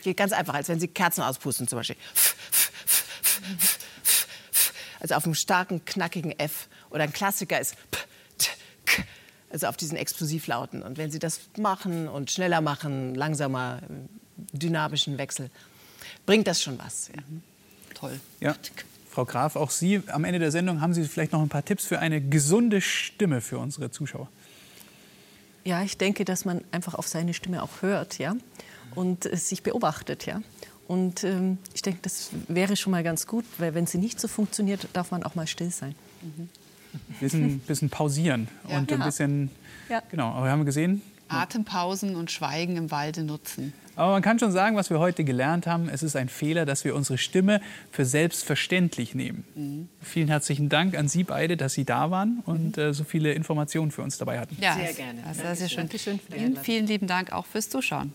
Geht 0.04 0.18
ganz 0.18 0.34
einfach, 0.34 0.54
als 0.54 0.68
wenn 0.68 0.80
Sie 0.80 0.90
Kerzen 0.90 1.22
auspusten 1.22 1.68
zum 1.68 1.80
Beispiel. 1.80 1.96
Also 5.00 5.16
auf 5.16 5.26
einem 5.26 5.36
starken, 5.36 5.84
knackigen 5.86 6.38
F. 6.38 6.68
Oder 6.90 7.04
ein 7.04 7.14
Klassiker 7.14 7.60
ist 7.60 7.76
also 9.50 9.68
auf 9.68 9.78
diesen 9.78 9.98
Explosivlauten. 9.98 10.82
Und 10.82 10.98
wenn 10.98 11.12
Sie 11.12 11.20
das 11.20 11.42
machen 11.58 12.08
und 12.08 12.32
schneller 12.32 12.60
machen, 12.60 13.14
langsamer, 13.16 13.82
dynamischen 14.52 15.18
Wechsel, 15.18 15.50
bringt 16.26 16.48
das 16.48 16.62
schon 16.62 16.80
was. 16.80 17.10
Ja. 17.16 17.22
Toll. 17.94 18.20
Ja. 18.40 18.56
Frau 19.14 19.26
Graf, 19.26 19.56
auch 19.56 19.70
Sie 19.70 20.02
am 20.08 20.24
Ende 20.24 20.40
der 20.40 20.50
Sendung 20.52 20.82
haben 20.82 20.96
Sie 20.96 21.04
vielleicht 21.04 21.34
noch 21.34 21.42
ein 21.44 21.48
paar 21.50 21.64
Tipps 21.64 21.86
für 21.86 22.00
eine 22.00 22.20
gesunde 22.20 22.82
Stimme 22.82 23.42
für 23.42 23.60
unsere 23.60 23.92
Zuschauer. 23.92 24.28
Ja, 25.64 25.84
ich 25.84 25.98
denke, 26.00 26.26
dass 26.26 26.46
man 26.46 26.64
einfach 26.72 26.96
auf 26.96 27.08
seine 27.08 27.36
Stimme 27.36 27.62
auch 27.62 27.84
hört, 27.84 28.18
ja, 28.18 28.36
und 28.96 29.32
äh, 29.32 29.38
sich 29.38 29.62
beobachtet, 29.62 30.26
ja. 30.26 30.42
Und 30.88 31.24
ähm, 31.24 31.60
ich 31.76 31.84
denke, 31.84 32.00
das 32.02 32.32
wäre 32.48 32.76
schon 32.76 32.90
mal 32.90 33.04
ganz 33.04 33.28
gut, 33.28 33.46
weil 33.60 33.76
wenn 33.76 33.86
sie 33.86 34.00
nicht 34.00 34.20
so 34.20 34.28
funktioniert, 34.28 34.88
darf 34.94 35.12
man 35.12 35.22
auch 35.22 35.36
mal 35.36 35.46
still 35.46 35.70
sein. 35.70 35.94
Mhm. 36.24 36.50
Ein 36.94 37.16
bisschen, 37.20 37.60
bisschen 37.68 37.90
pausieren 37.92 38.48
Ja. 38.68 38.78
und 38.80 38.92
ein 38.92 39.00
Ja. 39.00 39.06
bisschen, 39.06 39.52
Ja. 39.90 40.02
genau, 40.10 40.32
aber 40.32 40.46
wir 40.48 40.52
haben 40.52 40.66
gesehen, 40.66 41.04
Atempausen 41.30 42.16
und 42.16 42.32
Schweigen 42.32 42.78
im 42.78 42.90
Walde 42.90 43.24
nutzen. 43.24 43.74
Aber 43.96 44.12
man 44.14 44.22
kann 44.22 44.40
schon 44.40 44.52
sagen, 44.52 44.76
was 44.76 44.90
wir 44.90 45.00
heute 45.00 45.24
gelernt 45.24 45.68
haben, 45.68 45.90
es 45.90 46.04
ist 46.04 46.16
ein 46.16 46.30
Fehler, 46.30 46.66
dass 46.66 46.84
wir 46.86 46.96
unsere 46.96 47.18
Stimme 47.18 47.62
für 47.92 48.06
selbstverständlich 48.06 49.16
nehmen. 49.16 49.46
Mhm. 49.56 49.90
Vielen 50.02 50.28
herzlichen 50.28 50.70
Dank 50.70 50.98
an 50.98 51.08
Sie 51.08 51.24
beide, 51.24 51.58
dass 51.58 51.74
Sie 51.74 51.86
da 51.86 52.12
waren 52.12 52.42
und 52.46 52.78
äh, 52.78 52.94
so 52.94 53.04
viele 53.04 53.34
Informationen 53.34 53.92
für 53.92 54.02
uns 54.02 54.18
dabei 54.18 54.40
hatten. 54.40 54.58
Ja, 54.60 54.76
Sehr 54.76 54.94
gerne. 54.94 55.22
Das 55.28 55.60
ist 55.60 55.60
sehr 55.60 55.70
schön. 55.70 55.90
Einladung. 56.32 56.64
vielen 56.64 56.88
lieben 56.88 57.08
Dank 57.08 57.32
auch 57.32 57.46
fürs 57.46 57.70
Zuschauen. 57.70 58.14